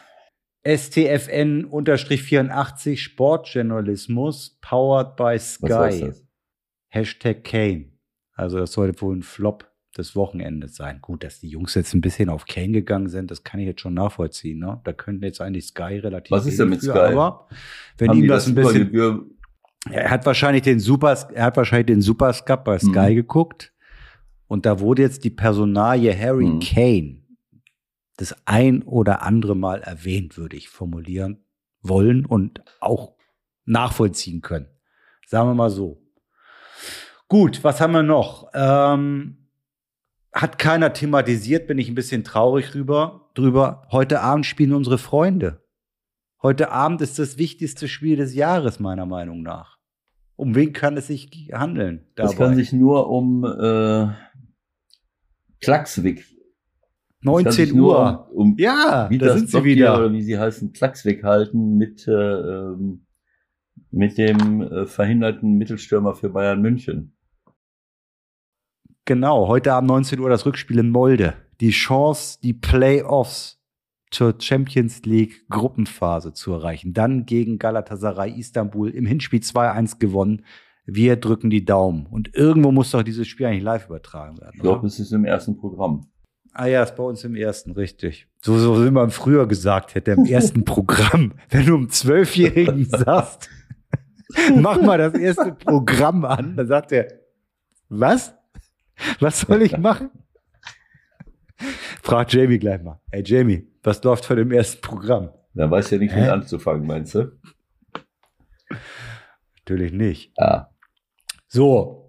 [0.65, 6.01] STFN-84 Sportjournalismus, powered by Sky.
[6.01, 6.23] das?
[6.89, 7.87] Hashtag Kane.
[8.35, 11.01] Also das sollte wohl ein Flop des Wochenendes sein.
[11.03, 13.81] Gut, dass die Jungs jetzt ein bisschen auf Kane gegangen sind, das kann ich jetzt
[13.83, 14.59] schon nachvollziehen.
[14.59, 14.81] Ne?
[14.85, 16.99] Da könnte jetzt eigentlich Sky relativ Was ist denn mit für, Sky?
[16.99, 17.49] Aber
[17.99, 19.37] wenn Haben ihm die das ein bisschen...
[19.91, 22.33] Er hat wahrscheinlich den Super, er hat wahrscheinlich den Super
[22.65, 23.15] bei Sky Mhm.
[23.17, 23.73] geguckt
[24.47, 26.61] und da wurde jetzt die Personalie Harry Mhm.
[26.61, 27.22] Kane
[28.23, 31.45] das ein oder andere Mal erwähnt, würde ich formulieren
[31.81, 33.17] wollen und auch
[33.65, 34.69] nachvollziehen können.
[35.27, 36.01] Sagen wir mal so.
[37.29, 38.51] Gut, was haben wir noch?
[38.55, 39.49] Ähm,
[40.33, 43.87] hat keiner thematisiert, bin ich ein bisschen traurig rüber, drüber.
[43.91, 45.63] Heute Abend spielen unsere Freunde.
[46.43, 49.79] Heute Abend ist das wichtigste Spiel des Jahres, meiner Meinung nach.
[50.37, 52.07] Um wen kann es sich handeln?
[52.15, 52.35] Dabei?
[52.35, 54.09] kann sich nur um äh,
[55.61, 56.32] Klackswick.
[57.23, 58.29] Das kann sich 19 nur Uhr.
[58.33, 59.99] Um, um Ja, da sind sie wieder.
[59.99, 63.07] oder wie sie heißen, Klackswick halten mit, äh, ähm,
[63.91, 67.17] mit dem äh, verhinderten Mittelstürmer für Bayern München.
[69.05, 71.35] Genau, heute Abend 19 Uhr das Rückspiel in Molde.
[71.61, 73.61] Die Chance, die Playoffs
[74.13, 76.93] zur Champions League Gruppenphase zu erreichen.
[76.93, 80.45] Dann gegen Galatasaray Istanbul im Hinspiel 2-1 gewonnen.
[80.85, 82.07] Wir drücken die Daumen.
[82.07, 84.53] Und irgendwo muss doch dieses Spiel eigentlich live übertragen werden.
[84.55, 86.07] Ich glaube, es ist im ersten Programm.
[86.55, 88.29] Ah ja, ist bei uns im ersten, richtig.
[88.43, 91.33] So, so wie man früher gesagt hätte, im ersten Programm.
[91.49, 93.49] Wenn du einem Zwölfjährigen sagst,
[94.57, 97.09] mach mal das erste Programm an, dann sagt er,
[97.89, 98.35] was?
[99.21, 100.11] Was soll ich machen?
[102.03, 103.01] Fragt Jamie gleich mal.
[103.11, 105.31] Ey Jamie, was läuft vor dem ersten Programm?
[105.55, 107.33] Da weiß ja nichts mit anzufangen, meinst du?
[109.59, 110.33] Natürlich nicht.
[110.39, 110.71] Ja.
[111.47, 112.02] So,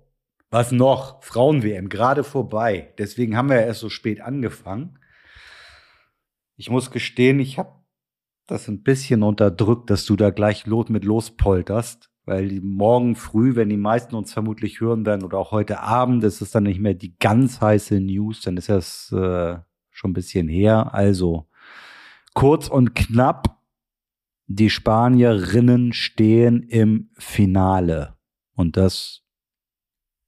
[0.54, 1.24] was noch?
[1.24, 2.94] Frauen-WM, gerade vorbei.
[3.00, 5.00] Deswegen haben wir ja erst so spät angefangen.
[6.56, 7.74] Ich muss gestehen, ich habe
[8.46, 13.56] das ein bisschen unterdrückt, dass du da gleich lot mit lospolterst, weil die morgen früh,
[13.56, 16.80] wenn die meisten uns vermutlich hören werden oder auch heute Abend, ist es dann nicht
[16.80, 19.58] mehr die ganz heiße News, dann ist das äh,
[19.90, 20.94] schon ein bisschen her.
[20.94, 21.48] Also
[22.36, 23.60] kurz und knapp,
[24.46, 28.18] die Spanierinnen stehen im Finale
[28.54, 29.23] und das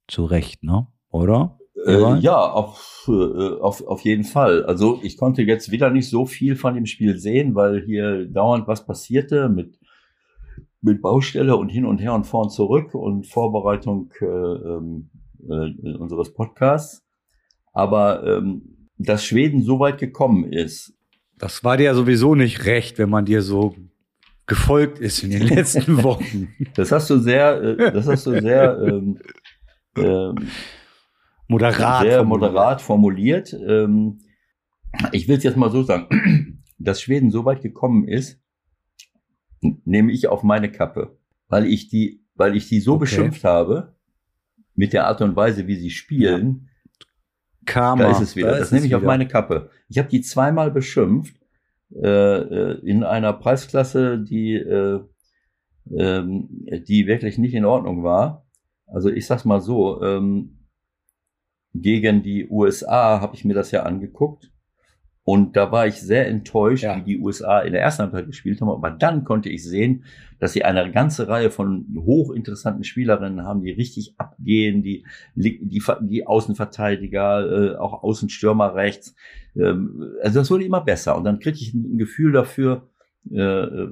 [0.08, 0.88] zu Recht, ne?
[1.10, 1.58] Oder?
[1.86, 4.66] Äh, ja, auf, äh, auf, auf jeden Fall.
[4.66, 8.68] Also ich konnte jetzt wieder nicht so viel von dem Spiel sehen, weil hier dauernd
[8.68, 9.78] was passierte mit,
[10.82, 15.10] mit Baustelle und hin und her und vor und zurück und Vorbereitung äh, ähm,
[15.47, 17.06] äh, unseres Podcasts.
[17.74, 20.93] Aber ähm, dass Schweden so weit gekommen ist,
[21.38, 23.76] Das war dir ja sowieso nicht recht, wenn man dir so
[24.47, 26.53] gefolgt ist in den letzten Wochen.
[26.76, 28.78] das hast du sehr, äh, das hast du sehr,
[29.98, 30.48] ähm,
[31.48, 32.02] Moderat.
[32.04, 32.28] sehr formuliert.
[32.28, 33.54] moderat formuliert.
[33.54, 34.20] Ähm,
[35.12, 38.39] ich will es jetzt mal so sagen, dass Schweden so weit gekommen ist,
[39.84, 41.18] nehme ich auf meine Kappe,
[41.48, 43.02] weil ich die, weil ich die so Okay.
[43.02, 43.96] beschimpft habe
[44.76, 46.70] mit der Art und Weise, wie sie spielen.
[47.66, 48.04] Karma.
[48.04, 48.52] Da ist es wieder.
[48.52, 49.70] Da das nehme ich auf meine Kappe.
[49.89, 51.36] Ich habe die zweimal beschimpft
[51.93, 55.00] äh, äh, in einer Preisklasse, die, äh,
[55.98, 56.48] ähm,
[56.88, 58.45] die wirklich nicht in Ordnung war.
[58.88, 60.58] Also ich sag's mal so, ähm,
[61.74, 64.52] gegen die USA habe ich mir das ja angeguckt.
[65.28, 66.98] Und da war ich sehr enttäuscht, Ja.
[66.98, 68.70] wie die USA in der ersten Halbzeit gespielt haben.
[68.70, 70.04] Aber dann konnte ich sehen,
[70.40, 75.60] dass sie eine ganze Reihe von hochinteressanten Spielerinnen haben, die richtig abgehen, die, die,
[76.02, 79.16] die Außenverteidiger, äh, auch Außenstürmer rechts.
[79.56, 81.18] Ähm, also das wurde immer besser.
[81.18, 82.88] Und dann kriegte ich ein Gefühl dafür,
[83.32, 83.88] äh,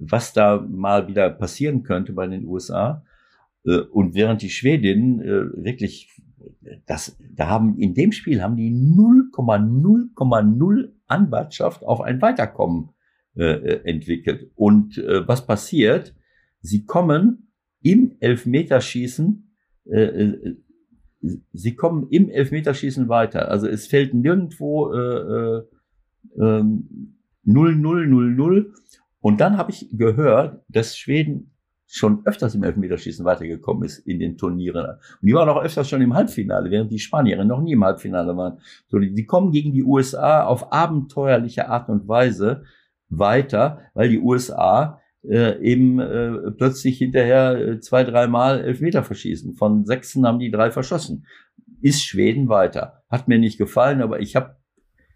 [0.00, 3.04] was da mal wieder passieren könnte bei den USA.
[3.64, 6.14] Äh, und während die Schwedinnen äh, wirklich
[6.86, 12.90] das, da haben in dem Spiel haben die 0,0,0 Anwartschaft auf ein Weiterkommen
[13.34, 14.50] äh, entwickelt.
[14.54, 16.14] Und was passiert?
[16.60, 17.50] Sie kommen
[17.82, 19.52] im Elfmeterschießen,
[21.52, 23.50] sie kommen im Elfmeterschießen weiter.
[23.50, 25.62] Also es fällt nirgendwo äh,
[26.36, 26.82] äh, 0,
[27.44, 28.74] 0, 0, 0.
[29.20, 31.50] Und dann habe ich gehört, dass Schweden
[31.90, 34.84] schon öfters im Elfmeterschießen weitergekommen ist in den Turnieren.
[34.84, 38.36] Und die waren auch öfters schon im Halbfinale, während die Spanierinnen noch nie im Halbfinale
[38.36, 38.58] waren.
[38.88, 42.64] So, die, die kommen gegen die USA auf abenteuerliche Art und Weise
[43.08, 49.54] weiter, weil die USA äh, eben äh, plötzlich hinterher äh, zwei, dreimal Elfmeter verschießen.
[49.54, 51.26] Von sechsten haben die drei verschossen.
[51.80, 53.02] Ist Schweden weiter.
[53.08, 54.56] Hat mir nicht gefallen, aber ich habe,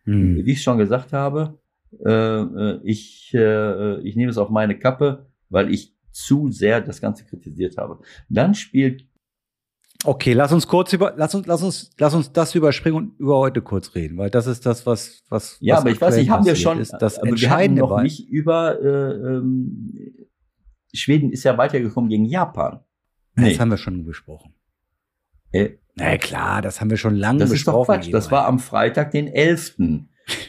[0.04, 0.44] Hm.
[0.44, 1.58] wie ich schon gesagt habe,
[2.04, 7.00] äh, äh, ich, äh, ich nehme es auf meine Kappe, weil ich zu sehr das
[7.00, 8.00] Ganze kritisiert habe.
[8.28, 9.06] Dann spielt
[10.04, 13.38] Okay, lass uns kurz über, lass uns, lass uns, lass uns das überspringen und über
[13.38, 15.58] heute kurz reden, weil das ist das, was, was.
[15.60, 16.92] ja, was aber ich weiß nicht, haben wir schon, Ist.
[16.98, 19.92] Das aber wir Entscheidende noch war, nicht über äh, ähm,
[20.92, 22.80] Schweden ist ja weitergekommen gegen Japan.
[23.36, 23.58] das Nee.
[23.58, 24.54] haben wir schon besprochen.
[25.52, 28.00] Äh, Na klar, das haben wir schon lange das ist doch besprochen.
[28.00, 28.12] Quatsch.
[28.12, 29.76] Das war am Freitag, den 11.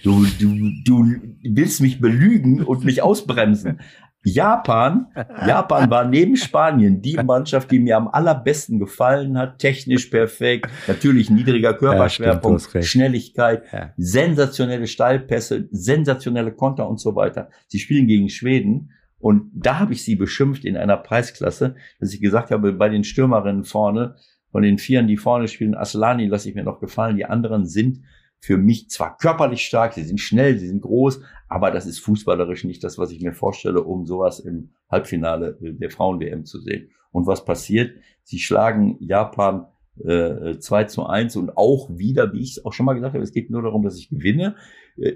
[0.03, 1.05] Du, du, du
[1.43, 3.79] willst mich belügen und mich ausbremsen.
[4.25, 5.07] Japan,
[5.45, 9.59] Japan war neben Spanien die Mannschaft, die mir am allerbesten gefallen hat.
[9.59, 12.87] Technisch perfekt, natürlich niedriger Ja, Körperschwerpunkt, recht.
[12.87, 13.91] Schnelligkeit, Ja.
[13.97, 17.49] sensationelle Steilpässe, sensationelle Konter und so weiter.
[17.67, 22.21] Sie spielen gegen Schweden und da habe ich sie beschimpft in einer Preisklasse, dass ich
[22.21, 24.15] gesagt habe, bei den Stürmerinnen vorne,
[24.51, 28.01] von den Vieren, die vorne spielen, Aslani lasse ich mir noch gefallen, die anderen sind
[28.43, 32.65] für mich zwar körperlich stark, sie sind schnell, sie sind groß, aber das ist fußballerisch
[32.65, 36.89] nicht das, was ich mir vorstelle, um sowas im Halbfinale äh, der Frauen-WM zu sehen.
[37.13, 37.95] Und was passiert?
[38.23, 39.67] Sie schlagen Japan
[40.03, 43.23] äh, 2 zu 1 und auch wieder, wie ich es auch schon mal gesagt habe,
[43.23, 44.57] es geht nur darum, dass ich gewinne.
[44.97, 45.13] Äh,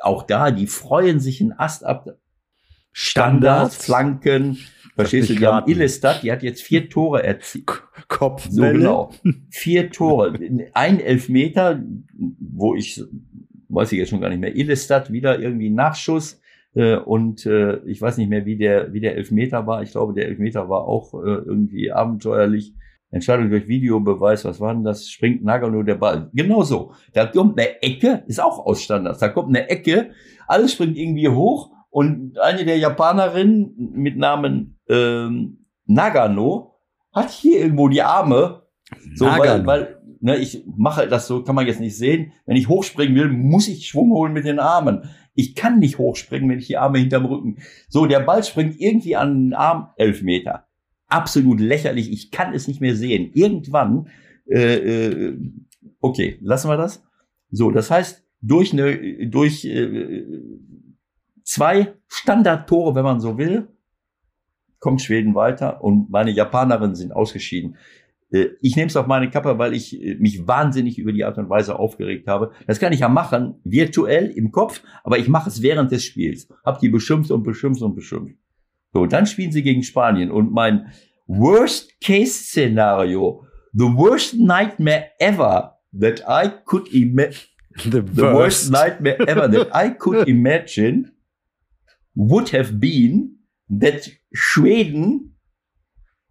[0.00, 2.16] auch da, die freuen sich in Ast ab.
[2.92, 4.56] Standards, Flanken,
[4.96, 5.70] verstehst du, die haben.
[5.70, 7.82] Illestat, die hat jetzt vier Tore erzielt.
[8.10, 8.48] Kopf.
[8.50, 9.10] So genau.
[9.50, 10.34] Vier Tore.
[10.74, 11.82] Ein Elfmeter,
[12.38, 13.02] wo ich,
[13.70, 16.38] weiß ich jetzt schon gar nicht mehr, Illestat wieder irgendwie Nachschuss.
[16.74, 19.82] Äh, und äh, ich weiß nicht mehr, wie der, wie der Elfmeter war.
[19.82, 22.74] Ich glaube, der Elfmeter war auch äh, irgendwie abenteuerlich.
[23.12, 25.08] Entscheidung durch Videobeweis, was war denn das?
[25.08, 26.30] Springt Nagano der Ball.
[26.32, 26.92] Genau so.
[27.12, 29.18] Da kommt eine Ecke, ist auch aus Standards.
[29.18, 30.10] Da kommt eine Ecke,
[30.46, 36.69] alles springt irgendwie hoch und eine der Japanerinnen mit Namen ähm, Nagano
[37.12, 38.62] hat hier irgendwo die Arme
[39.14, 39.66] so, weil, Nagano.
[39.66, 42.32] weil ne, ich mache das so, kann man jetzt nicht sehen.
[42.46, 45.10] Wenn ich hochspringen will, muss ich Schwung holen mit den Armen.
[45.34, 47.58] Ich kann nicht hochspringen, wenn ich die Arme hinterm Rücken.
[47.88, 50.66] So, der Ball springt irgendwie an den Arm, elf Meter.
[51.08, 52.10] Absolut lächerlich.
[52.12, 53.30] Ich kann es nicht mehr sehen.
[53.34, 54.08] Irgendwann,
[54.46, 55.38] äh, äh,
[56.00, 57.02] okay, lassen wir das.
[57.50, 60.24] So, das heißt, durch eine, durch äh,
[61.42, 63.68] zwei Standardtore, wenn man so will,
[64.80, 67.76] kommt Schweden weiter und meine Japanerinnen sind ausgeschieden.
[68.32, 71.38] Äh, Ich nehme es auf meine Kappe, weil ich äh, mich wahnsinnig über die Art
[71.38, 72.50] und Weise aufgeregt habe.
[72.66, 76.48] Das kann ich ja machen, virtuell im Kopf, aber ich mache es während des Spiels.
[76.64, 78.34] Hab die beschimpft und beschimpft und beschimpft.
[78.92, 80.90] So, dann spielen sie gegen Spanien und mein
[81.26, 87.46] Worst-Case-Szenario, the worst nightmare ever that I could imagine,
[87.84, 91.12] The, the worst nightmare ever that I could imagine
[92.14, 93.38] would have been
[93.70, 95.32] that Sweden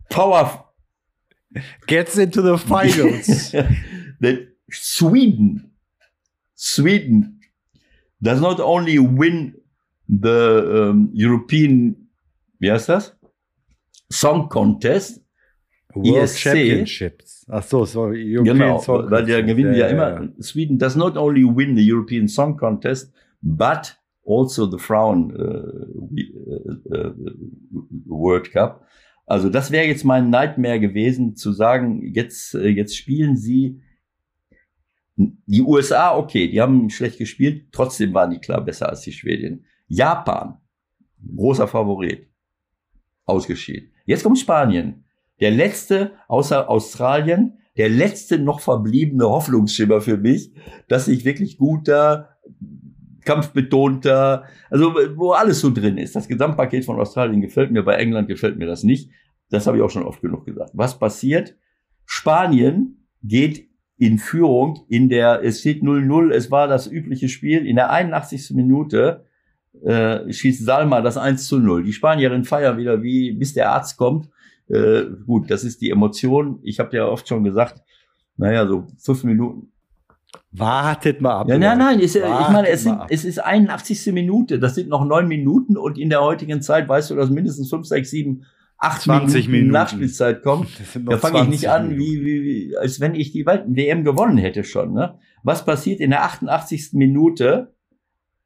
[0.10, 0.70] power
[1.88, 3.52] Gets into the finals.
[4.20, 5.72] that Sweden,
[6.56, 7.40] Sweden
[8.22, 9.56] does not only win
[10.08, 12.10] the um, European,
[12.62, 13.16] heißt?
[14.12, 15.22] Song Contest,
[15.96, 16.38] World ESC.
[16.38, 17.46] Championships.
[17.50, 18.24] Ach so, sorry.
[18.24, 20.30] European genau, Song weil der gewinnen ja, ja, immer.
[20.40, 23.12] Sweden does not only win the European Song Contest,
[23.42, 25.90] but also the Frauen uh,
[26.50, 27.14] uh, uh,
[28.06, 28.86] World Cup.
[29.26, 33.82] Also das wäre jetzt mein Nightmare gewesen, zu sagen, jetzt, äh, jetzt spielen sie
[35.16, 39.66] Die USA, okay, die haben schlecht gespielt, trotzdem waren die klar besser als die Schwedin.
[39.88, 40.58] Japan,
[41.36, 42.28] großer Favorit,
[43.26, 43.92] ausgeschieden.
[44.06, 45.04] Jetzt kommt Spanien.
[45.42, 50.54] Der letzte, außer Australien, der letzte noch verbliebene Hoffnungsschimmer für mich,
[50.88, 52.38] dass ich wirklich guter,
[53.26, 56.16] kampfbetonter, also wo alles so drin ist.
[56.16, 59.10] Das Gesamtpaket von Australien gefällt mir, bei England gefällt mir das nicht.
[59.50, 60.72] Das habe ich auch schon oft genug gesagt.
[60.74, 61.56] Was passiert?
[62.06, 63.68] Spanien geht
[63.98, 68.52] in Führung in der, es steht 0-0, es war das übliche Spiel, in der 81.
[68.52, 69.26] Minute
[69.84, 71.84] äh, schießt Salma das 1 zu 0.
[71.84, 74.30] Die Spanierin feiern wieder wie, bis der Arzt kommt.
[74.68, 76.60] Äh, gut, das ist die Emotion.
[76.64, 77.82] Ich habe ja oft schon gesagt,
[78.38, 79.72] naja, so fünf Minuten.
[80.52, 81.50] Wartet mal ab.
[81.50, 84.12] Ja, nein, nein, ist, ich meine, es, sind, es ist 81.
[84.14, 87.70] Minute, das sind noch neun Minuten und in der heutigen Zeit weißt du, dass mindestens
[87.70, 88.46] fünf, sechs, sieben,
[88.80, 89.72] acht 20 Minuten, Minuten.
[89.72, 90.70] Nachspielzeit kommt.
[91.06, 94.38] Da fange ich 20 nicht an, wie, wie, wie, als wenn ich die WM gewonnen
[94.38, 94.94] hätte schon.
[94.94, 95.20] Ne?
[95.44, 96.94] Was passiert in der 88.
[96.94, 97.76] Minute?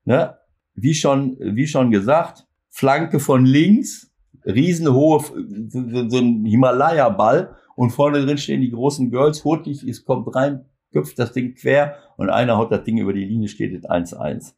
[0.06, 0.36] Ne?
[0.76, 4.12] Wie schon, wie schon gesagt, Flanke von links,
[4.46, 5.24] riesenhohe,
[5.70, 9.44] so, so ein Himalaya-Ball und vorne drin stehen die großen Girls.
[9.44, 13.26] Hurtig, es kommt rein, köpft das Ding quer und einer haut das Ding über die
[13.26, 14.54] Linie, steht es 1-1.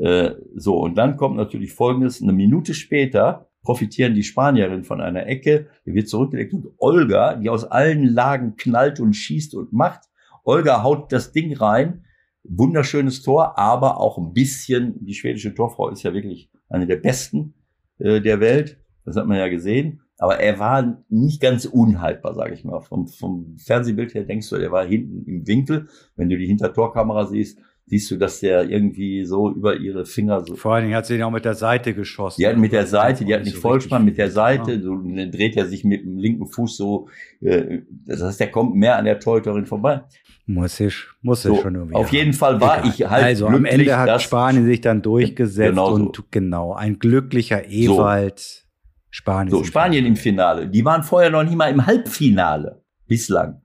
[0.00, 5.26] Äh, so, und dann kommt natürlich Folgendes, eine Minute später profitieren die Spanierinnen von einer
[5.26, 10.00] Ecke, die wird zurückgelegt und Olga, die aus allen Lagen knallt und schießt und macht,
[10.44, 12.04] Olga haut das Ding rein,
[12.42, 17.54] wunderschönes Tor, aber auch ein bisschen, die schwedische Torfrau ist ja wirklich eine der besten
[17.98, 22.54] äh, der Welt, das hat man ja gesehen, aber er war nicht ganz unhaltbar, sage
[22.54, 22.80] ich mal.
[22.80, 27.26] Vom, vom Fernsehbild her denkst du, er war hinten im Winkel, wenn du die Hintertorkamera
[27.26, 31.04] siehst, siehst du, dass der irgendwie so über ihre Finger so Vor allen Dingen hat
[31.06, 32.40] sie ihn auch mit der Seite geschossen.
[32.40, 34.30] die hat mit der Seite, die hat nicht so Vollspann, mit der.
[34.30, 37.08] Seite, so, dann dreht er sich mit dem linken Fuß so,
[37.40, 40.02] äh, das heißt, der kommt mehr an der Torhüterin vorbei.
[40.46, 41.94] Muss ich, muss So, ich schon irgendwie.
[41.96, 42.16] auf haben.
[42.16, 42.88] jeden Fall war Egal.
[42.94, 45.94] ich halt Also am Ende hat Spanien sich dann durchgesetzt Genau so.
[46.04, 48.64] und genau, ein glücklicher Ewald.
[49.12, 49.50] Spanien.
[49.50, 50.68] So, Spanien im Finale.
[50.68, 52.82] Die waren vorher noch nicht mal im Halbfinale.
[53.06, 53.60] Bislang.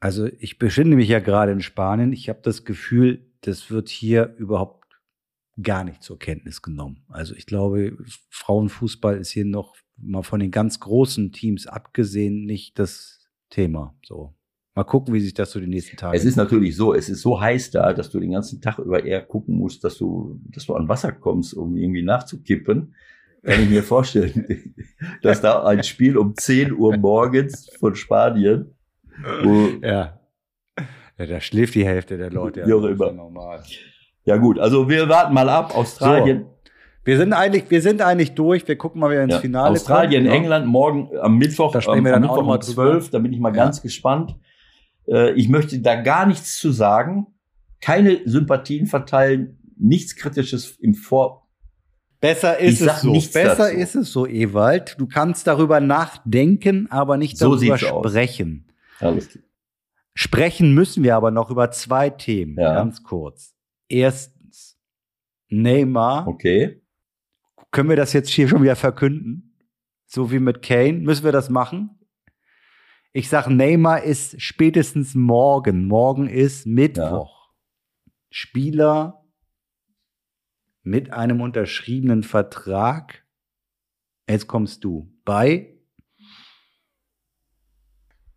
[0.00, 2.12] Also ich befinde mich ja gerade in Spanien.
[2.12, 4.84] Ich habe das Gefühl, das wird hier überhaupt
[5.62, 7.04] gar nicht zur Kenntnis genommen.
[7.08, 7.96] Also ich glaube,
[8.30, 13.96] Frauenfußball ist hier noch mal von den ganz großen Teams abgesehen nicht das Thema.
[14.04, 14.34] So.
[14.74, 16.16] Mal gucken, wie sich das so die nächsten Tage.
[16.16, 19.04] Es ist natürlich so, es ist so heiß da, dass du den ganzen Tag über
[19.04, 22.92] eher gucken musst, dass du, dass du an Wasser kommst, um irgendwie nachzukippen.
[23.44, 24.74] Kann ich mir vorstellen,
[25.22, 28.74] dass da ein Spiel um 10 Uhr morgens von Spanien,
[29.42, 30.18] wo ja.
[31.18, 31.26] ja.
[31.26, 32.62] Da schläft die Hälfte der Leute.
[32.64, 33.06] Auch das ist immer.
[33.06, 33.62] ja normal.
[34.24, 35.76] Ja gut, also wir warten mal ab.
[35.76, 36.46] Australien,
[37.04, 38.66] Wir sind eigentlich, wir sind eigentlich durch.
[38.66, 40.32] Wir gucken mal, wer ins ja, Finale Australien, kommt.
[40.34, 40.38] ne?
[40.40, 42.90] England morgen am Mittwoch, Da sprechen am, wir am dann auch Mittwoch um mal drüber.
[43.00, 43.62] 12, da bin ich mal Ja.
[43.64, 44.34] ganz gespannt.
[45.06, 47.26] Äh, ich möchte da gar nichts zu sagen,
[47.82, 51.43] keine Sympathien verteilen, nichts Kritisches im Vor.
[52.24, 53.12] Besser ist es so.
[53.12, 53.76] Besser dazu.
[53.76, 54.96] ist es so, Ewald.
[54.98, 58.10] Du kannst darüber nachdenken, aber nicht So darüber sieht's aus.
[58.10, 58.72] sprechen.
[59.00, 59.44] Alles klar.
[60.14, 62.74] Sprechen müssen wir aber noch über zwei Themen, Ja.
[62.74, 63.54] ganz kurz.
[63.88, 64.78] Erstens,
[65.48, 66.26] Neymar.
[66.26, 66.80] Okay.
[67.72, 69.58] Können wir das jetzt hier schon wieder verkünden?
[70.06, 70.94] So wie mit Kane?
[71.00, 71.90] Müssen wir das machen?
[73.12, 75.88] Ich sag, Neymar ist spätestens morgen.
[75.88, 77.50] Morgen ist Mittwoch.
[78.30, 79.23] Spieler
[80.84, 83.24] mit einem unterschriebenen Vertrag.
[84.28, 85.10] Jetzt kommst du.
[85.24, 85.74] Bei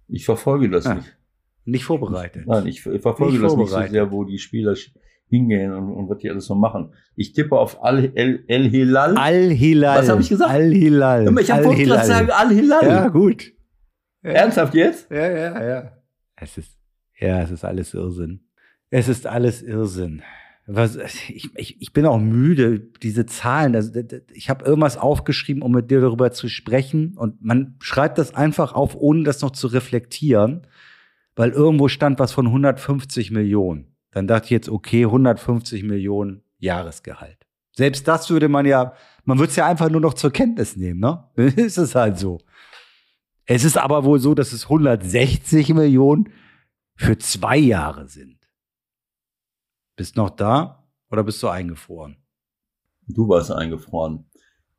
[0.08, 1.18] Ich verfolge das Ah, nicht.
[1.66, 2.48] nicht vorbereitet.
[2.48, 4.76] Nein, ich, verfolge Nicht das nicht so sehr, wo die Spieler
[5.30, 6.94] hingehen und, und was die alles so machen.
[7.16, 9.18] Ich tippe auf Al El, El Hilal.
[9.18, 10.00] Al-Hilal.
[10.00, 10.50] Was hab ich gesagt?
[10.50, 11.38] Al-Hilal.
[11.40, 12.88] ich habe wollte gerade sagen Al Hilal.
[12.88, 13.52] Ja, gut.
[14.24, 14.32] Ja.
[14.32, 15.12] Ernsthaft jetzt?
[15.12, 15.98] Ja, ja, ja.
[16.38, 16.78] Es ist,
[17.20, 18.48] ja, es ist alles Irrsinn.
[18.90, 20.22] Es ist alles Irrsinn.
[20.70, 20.98] Was,
[21.30, 23.74] ich, ich, ich bin auch müde, diese Zahlen.
[23.74, 23.92] Also,
[24.34, 27.18] ich habe irgendwas aufgeschrieben, um mit dir darüber zu sprechen.
[27.18, 30.68] Und man schreibt das einfach auf, ohne das noch zu reflektieren,
[31.38, 33.96] weil irgendwo stand was von 150 Millionen.
[34.12, 37.38] Dann dachte ich jetzt, okay, 150 Millionen Jahresgehalt.
[37.72, 38.94] Selbst das würde man ja,
[39.24, 41.24] man würde es ja einfach nur noch zur Kenntnis nehmen, ne?
[41.36, 42.40] ist es halt so.
[43.46, 46.30] Es ist aber wohl so, dass es 160 Millionen
[46.96, 48.37] für zwei Jahre sind.
[49.98, 52.16] Bist noch da oder bist du eingefroren?
[53.08, 54.30] Du warst eingefroren.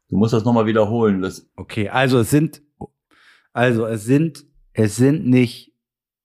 [0.09, 1.21] Du musst das nochmal wiederholen.
[1.21, 2.63] Das, Okay, also es sind,
[3.53, 5.75] also es sind, es sind nicht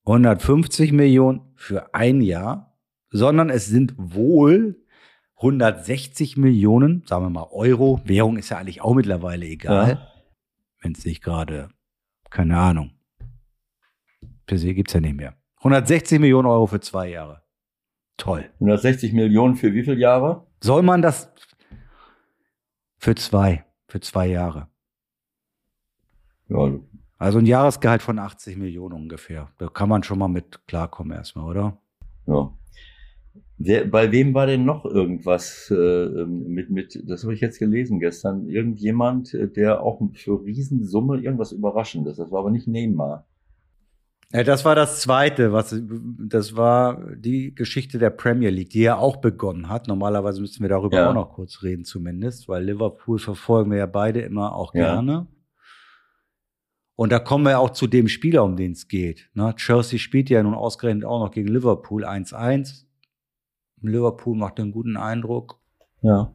[0.05, 2.77] 150 Millionen für ein Jahr,
[3.09, 4.79] sondern es sind wohl
[5.37, 7.99] 160 Millionen, sagen wir mal Euro.
[8.05, 10.07] Währung ist ja eigentlich auch mittlerweile egal, Ja.
[10.81, 11.69] wenn es nicht gerade,
[12.29, 12.91] keine Ahnung,
[14.45, 15.35] per se gibt's ja nicht mehr.
[15.57, 17.42] 160 Millionen Euro für zwei Jahre.
[18.17, 18.49] Toll.
[18.59, 20.45] 160 Millionen für wie viele Jahre?
[20.61, 21.31] Soll man das
[22.97, 24.67] für zwei, für zwei Jahre?
[26.47, 26.71] Ja,
[27.17, 29.49] Also ein Jahresgehalt von 80 Millionen ungefähr.
[29.57, 31.77] Da kann man schon mal mit klarkommen erstmal, oder?
[32.27, 32.51] ja.
[33.57, 37.99] Wer, bei wem war denn noch irgendwas äh, mit, mit, das habe ich jetzt gelesen
[37.99, 43.25] gestern, irgendjemand, äh, der auch für Riesensumme irgendwas Überraschendes, das war aber nicht Neymar.
[44.33, 48.97] Ja, das war das zweite, was das war die Geschichte der Premier League, die ja
[48.97, 49.87] auch begonnen hat.
[49.87, 51.09] Normalerweise müssen wir darüber Ja.
[51.09, 54.95] auch noch kurz reden, zumindest, weil Liverpool verfolgen wir ja beide immer auch Ja.
[54.95, 55.27] gerne.
[56.95, 59.29] Und da kommen wir auch zu dem Spieler, um den es geht.
[59.33, 59.53] Ne?
[59.55, 62.87] Chelsea spielt ja nun ausgerechnet auch noch gegen Liverpool 1-1.
[63.81, 65.59] Liverpool macht einen guten Eindruck,
[66.01, 66.33] Ja.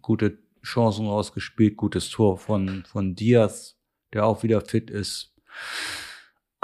[0.00, 3.78] gute Chancen rausgespielt, gutes Tor von, von Diaz,
[4.14, 5.34] der auch wieder fit ist.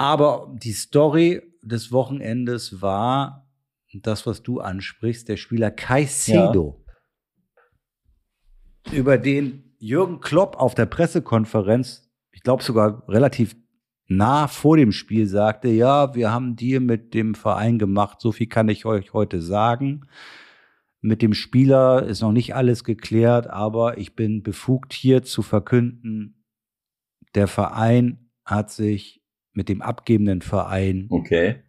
[0.01, 3.47] Aber die Story des Wochenendes war
[3.93, 6.83] das, was du ansprichst, der Spieler Caicedo,
[8.91, 13.55] über den Jürgen Klopp auf der Pressekonferenz, ich glaube sogar relativ
[14.07, 18.47] nah vor dem Spiel sagte, ja, wir haben Deal mit dem Verein gemacht, so viel
[18.47, 20.07] kann ich euch heute sagen.
[21.01, 26.43] Mit dem Spieler ist noch nicht alles geklärt, aber ich bin befugt hier zu verkünden,
[27.35, 29.20] der Verein hat sich
[29.53, 31.63] mit dem abgebenden Verein Okay.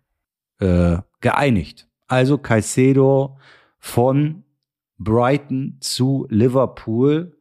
[0.61, 1.89] äh, geeinigt.
[2.09, 3.39] Also Caicedo
[3.79, 4.45] von
[4.99, 7.37] Brighton zu Liverpool.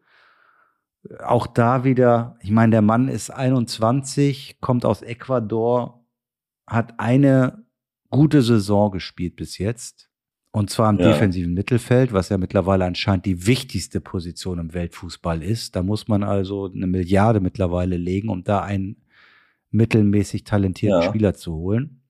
[1.23, 6.05] Auch da wieder, ich meine, der Mann ist 21, kommt aus Ecuador,
[6.67, 7.65] hat eine
[8.09, 10.09] gute Saison gespielt bis jetzt.
[10.53, 11.11] Und zwar im Ja.
[11.11, 15.75] defensiven Mittelfeld, was ja mittlerweile anscheinend die wichtigste Position im Weltfußball ist.
[15.75, 18.97] Da muss man also eine Milliarde mittlerweile legen, um da einen
[19.71, 21.07] mittelmäßig talentierten Ja.
[21.07, 22.03] Spieler zu holen.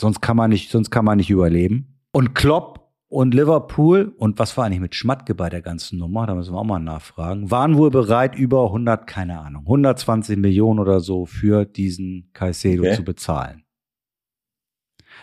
[0.00, 2.00] Sonst kann man nicht, sonst kann man nicht überleben.
[2.12, 6.26] Und Klopp und Liverpool und was war eigentlich mit Schmatke bei der ganzen Nummer?
[6.26, 7.50] Da müssen wir auch mal nachfragen.
[7.50, 12.94] Waren wohl bereit, über 100, keine Ahnung, 120 Millionen oder so für diesen Caicedo Okay.
[12.96, 13.64] zu bezahlen.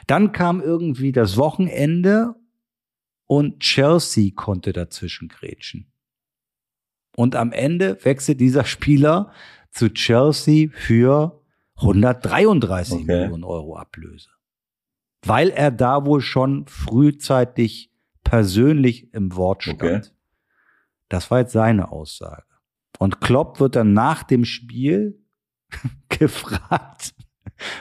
[0.06, 2.36] Dann kam irgendwie das Wochenende
[3.26, 5.92] und Chelsea konnte dazwischen grätschen.
[7.16, 9.32] Und am Ende wechselt dieser Spieler
[9.72, 11.42] zu Chelsea für
[11.78, 13.06] 133 Okay.
[13.06, 14.30] Millionen Euro Ablöse.
[15.26, 17.92] Weil er da wohl schon frühzeitig
[18.24, 19.82] persönlich im Wort stand.
[19.84, 20.02] Okay.
[21.10, 22.44] Das war jetzt seine Aussage.
[23.00, 25.24] Und Klopp wird dann nach dem Spiel
[26.10, 27.14] gefragt,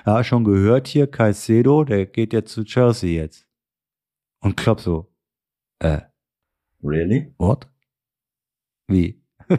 [0.07, 3.47] ja, schon gehört hier, Caicedo, der geht jetzt zu Chelsea jetzt.
[4.41, 5.13] Und Klopp so,
[5.81, 6.03] äh,
[6.83, 7.35] Really?
[7.39, 7.69] what?
[8.87, 9.23] Wie?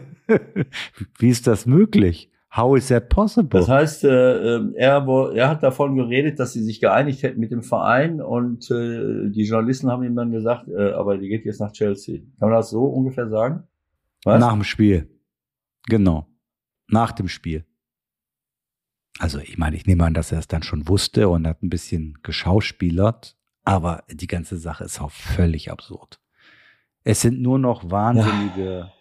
[1.18, 2.32] Wie ist das möglich?
[2.56, 3.60] How is that possible?
[3.60, 7.52] Das heißt, äh, äh, er, er hat davon geredet, dass sie sich geeinigt hätten mit
[7.52, 11.60] dem Verein und äh, die Journalisten haben ihm dann gesagt, äh, aber die geht jetzt
[11.60, 12.20] nach Chelsea.
[12.40, 13.64] Kann man das so ungefähr sagen?
[14.24, 14.40] Was?
[14.40, 15.10] Nach dem Spiel.
[15.88, 16.28] Genau.
[16.88, 17.66] Nach dem Spiel.
[19.20, 21.70] Also, ich meine, ich nehme an, dass er es dann schon wusste und hat ein
[21.70, 26.20] bisschen geschauspielert, aber die ganze Sache ist auch völlig absurd.
[27.04, 28.92] Es sind nur noch wahnsinnige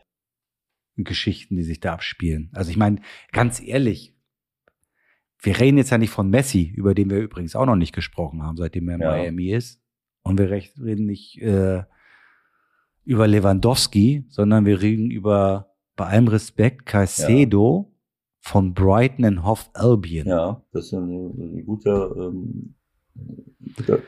[1.05, 2.51] Geschichten, die sich da abspielen.
[2.55, 3.01] Also, ich meine,
[3.33, 4.15] ganz ehrlich,
[5.41, 8.43] wir reden jetzt ja nicht von Messi, über den wir übrigens auch noch nicht gesprochen
[8.43, 9.11] haben, seitdem er in Ja.
[9.11, 9.83] Miami ist.
[10.23, 11.85] Und wir reden nicht äh,
[13.05, 17.95] über Lewandowski, sondern wir reden über, bei allem Respekt, Caicedo
[18.41, 20.27] von Brighton and Hove Albion.
[20.27, 22.75] Ja, das ist ein, ein guter, ähm,
[23.77, 24.01] guter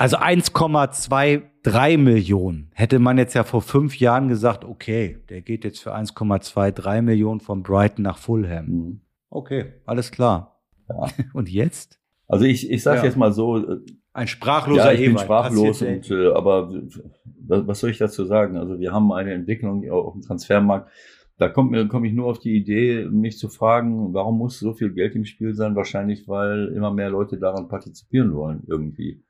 [0.00, 2.70] Also 1,23 Millionen.
[2.74, 7.40] Hätte man jetzt ja vor fünf Jahren gesagt, okay, der geht jetzt für 1,23 Millionen
[7.40, 8.66] von Brighton nach Fulham.
[8.66, 9.00] mhm.
[9.32, 10.58] Okay, alles klar.
[10.88, 11.06] Ja.
[11.34, 12.00] Und jetzt?
[12.26, 13.04] Also ich, ich sage Ja.
[13.04, 13.76] jetzt mal so, äh,
[14.12, 15.24] Ein sprachloser ja, ich bin Ewald.
[15.26, 16.72] sprachlos Passiert und äh, aber
[17.46, 18.56] was, was soll ich dazu sagen?
[18.56, 20.90] Also wir haben eine Entwicklung auf dem Transfermarkt.
[21.36, 25.14] Da komme ich nur auf die Idee, mich zu fragen, warum muss so viel Geld
[25.14, 25.76] im Spiel sein?
[25.76, 29.22] Wahrscheinlich, weil immer mehr Leute daran partizipieren wollen irgendwie.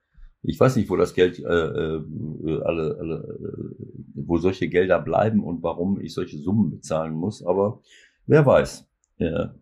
[0.43, 2.03] Ich weiß nicht, wo das Geld äh, äh,
[2.63, 3.85] alle, alle äh,
[4.15, 7.81] wo solche Gelder bleiben und warum ich solche Summen bezahlen muss, aber
[8.27, 8.89] wer weiß.
[9.19, 9.55] Ja.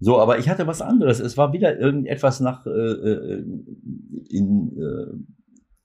[0.00, 1.20] So, aber ich hatte was anderes.
[1.20, 3.44] Es war wieder irgendetwas nach äh, äh,
[4.28, 5.14] in äh,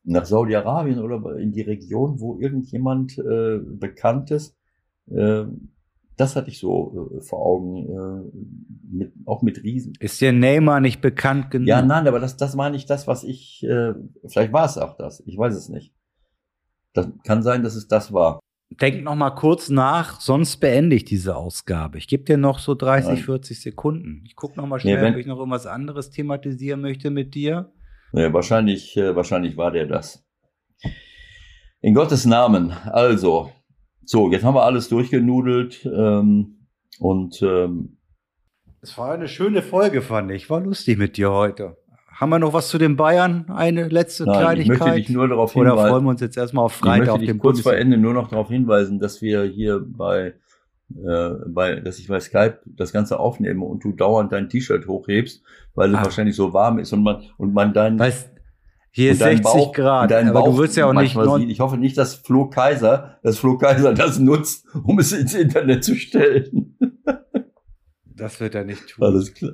[0.08, 4.58] nach Saudi-Arabien oder in die Region, wo irgendjemand äh, Bekanntes,
[5.12, 5.44] äh,
[6.18, 8.38] das hatte ich so äh, vor Augen, äh,
[8.92, 9.94] mit, auch mit Riesen.
[10.00, 11.68] Ist der Neymar nicht bekannt genug?
[11.68, 13.94] Ja, nein, aber das, das meine ich das, was ich, äh,
[14.28, 15.94] vielleicht war es auch das, ich weiß es nicht.
[16.94, 18.40] Das kann sein, dass es das war.
[18.82, 21.98] Denk noch mal kurz nach, sonst beende ich diese Ausgabe.
[22.00, 23.18] Ich gebe dir noch so 30, Nein.
[23.24, 24.24] 40 Sekunden.
[24.26, 27.34] Ich gucke noch mal schnell, Nee, wenn- ob ich noch irgendwas anderes thematisieren möchte mit
[27.36, 27.72] dir.
[28.14, 30.26] Ja, wahrscheinlich, äh, wahrscheinlich war der das.
[31.82, 32.72] In Gottes Namen.
[32.72, 33.52] Also,
[34.08, 36.58] so, jetzt haben wir alles durchgenudelt ähm,
[37.00, 37.98] und ähm,
[38.82, 40.50] Es war eine schöne Folge, fand ich.
[40.50, 41.78] War lustig mit dir heute.
[42.10, 43.46] Haben wir noch was zu den Bayern?
[43.50, 44.80] Eine letzte nein, ich Kleinigkeit?
[44.80, 45.90] möchte dich nur darauf Oder hinweisen.
[45.90, 48.14] freuen wir uns jetzt erstmal auf Ich Freitag möchte auf dem kurz vor Ende nur
[48.14, 50.34] noch darauf hinweisen, dass wir hier bei,
[50.96, 55.44] äh, bei, dass ich bei Skype das Ganze aufnehme und du dauernd dein T-Shirt hochhebst,
[55.76, 56.04] weil es Ah.
[56.06, 58.32] wahrscheinlich so warm ist und man und man dein Weißt,
[58.92, 61.50] hier ist und deinen 60 Bauch- Grad, aber du Bauch willst ja auch nicht sieht.
[61.50, 65.84] Ich hoffe nicht, dass Flo Kaiser, dass Flo Kaiser das nutzt, um es ins Internet
[65.84, 66.78] zu stellen.
[68.06, 69.04] Das wird er nicht tun.
[69.06, 69.54] Alles klar.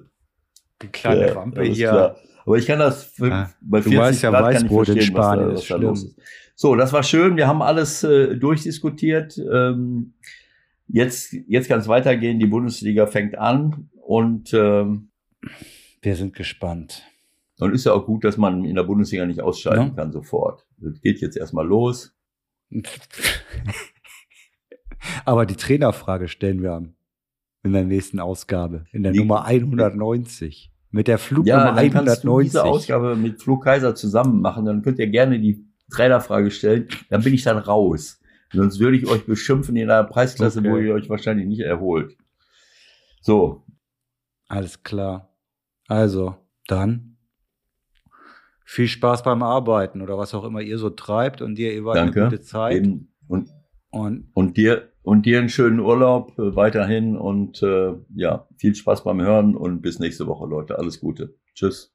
[0.82, 1.90] Die kleine Ja, Wampe hier.
[1.90, 2.16] klar.
[2.46, 5.16] Aber ich kann das für, Ah, bei du 40 weißt ja, Grad Weißbrot in verstehen,
[5.16, 5.90] was da- Spanien was ist da schlimm.
[5.90, 6.20] los ist.
[6.56, 7.38] So, das war schön.
[7.38, 9.38] Wir haben alles äh, durchdiskutiert.
[9.38, 10.14] Ähm,
[10.88, 12.40] jetzt, jetzt kann es weitergehen.
[12.40, 15.10] Die Bundesliga fängt an und ähm,
[16.02, 17.04] Wir sind gespannt.
[17.60, 19.94] Und ist ja auch gut, dass man in der Bundesliga nicht ausscheiden Ja.
[19.94, 20.66] kann sofort.
[20.78, 22.16] Das geht jetzt erstmal los.
[25.26, 26.96] Aber die Trainerfrage stellen wir an.
[27.64, 28.86] In der nächsten Ausgabe.
[28.92, 30.72] In der Die- Nummer 190.
[30.92, 32.44] Mit der Ja, Flugnummer dann kannst du 190.
[32.52, 34.66] diese Ausgabe mit Flo Kaiser zusammen machen.
[34.66, 36.88] Dann könnt ihr gerne die Trainerfrage stellen.
[37.10, 38.20] Dann bin ich dann raus.
[38.52, 40.70] Sonst würde ich euch beschimpfen in einer Preisklasse, Okay.
[40.72, 42.16] wo ihr euch wahrscheinlich nicht erholt.
[43.22, 43.64] So,
[44.48, 45.34] Alles klar.
[45.88, 46.36] Also,
[46.68, 47.13] dann
[48.66, 52.12] viel Spaß beim Arbeiten oder was auch immer ihr so treibt und dir ihr eine
[52.12, 52.24] danke.
[52.26, 52.78] gute Zeit.
[52.78, 53.08] Und,
[53.90, 59.04] Und und dir und dir einen schönen Urlaub äh, weiterhin und äh, ja, viel Spaß
[59.04, 60.80] beim Hören und bis nächste Woche, Leute.
[60.80, 61.36] Alles Gute.
[61.54, 61.93] Tschüss.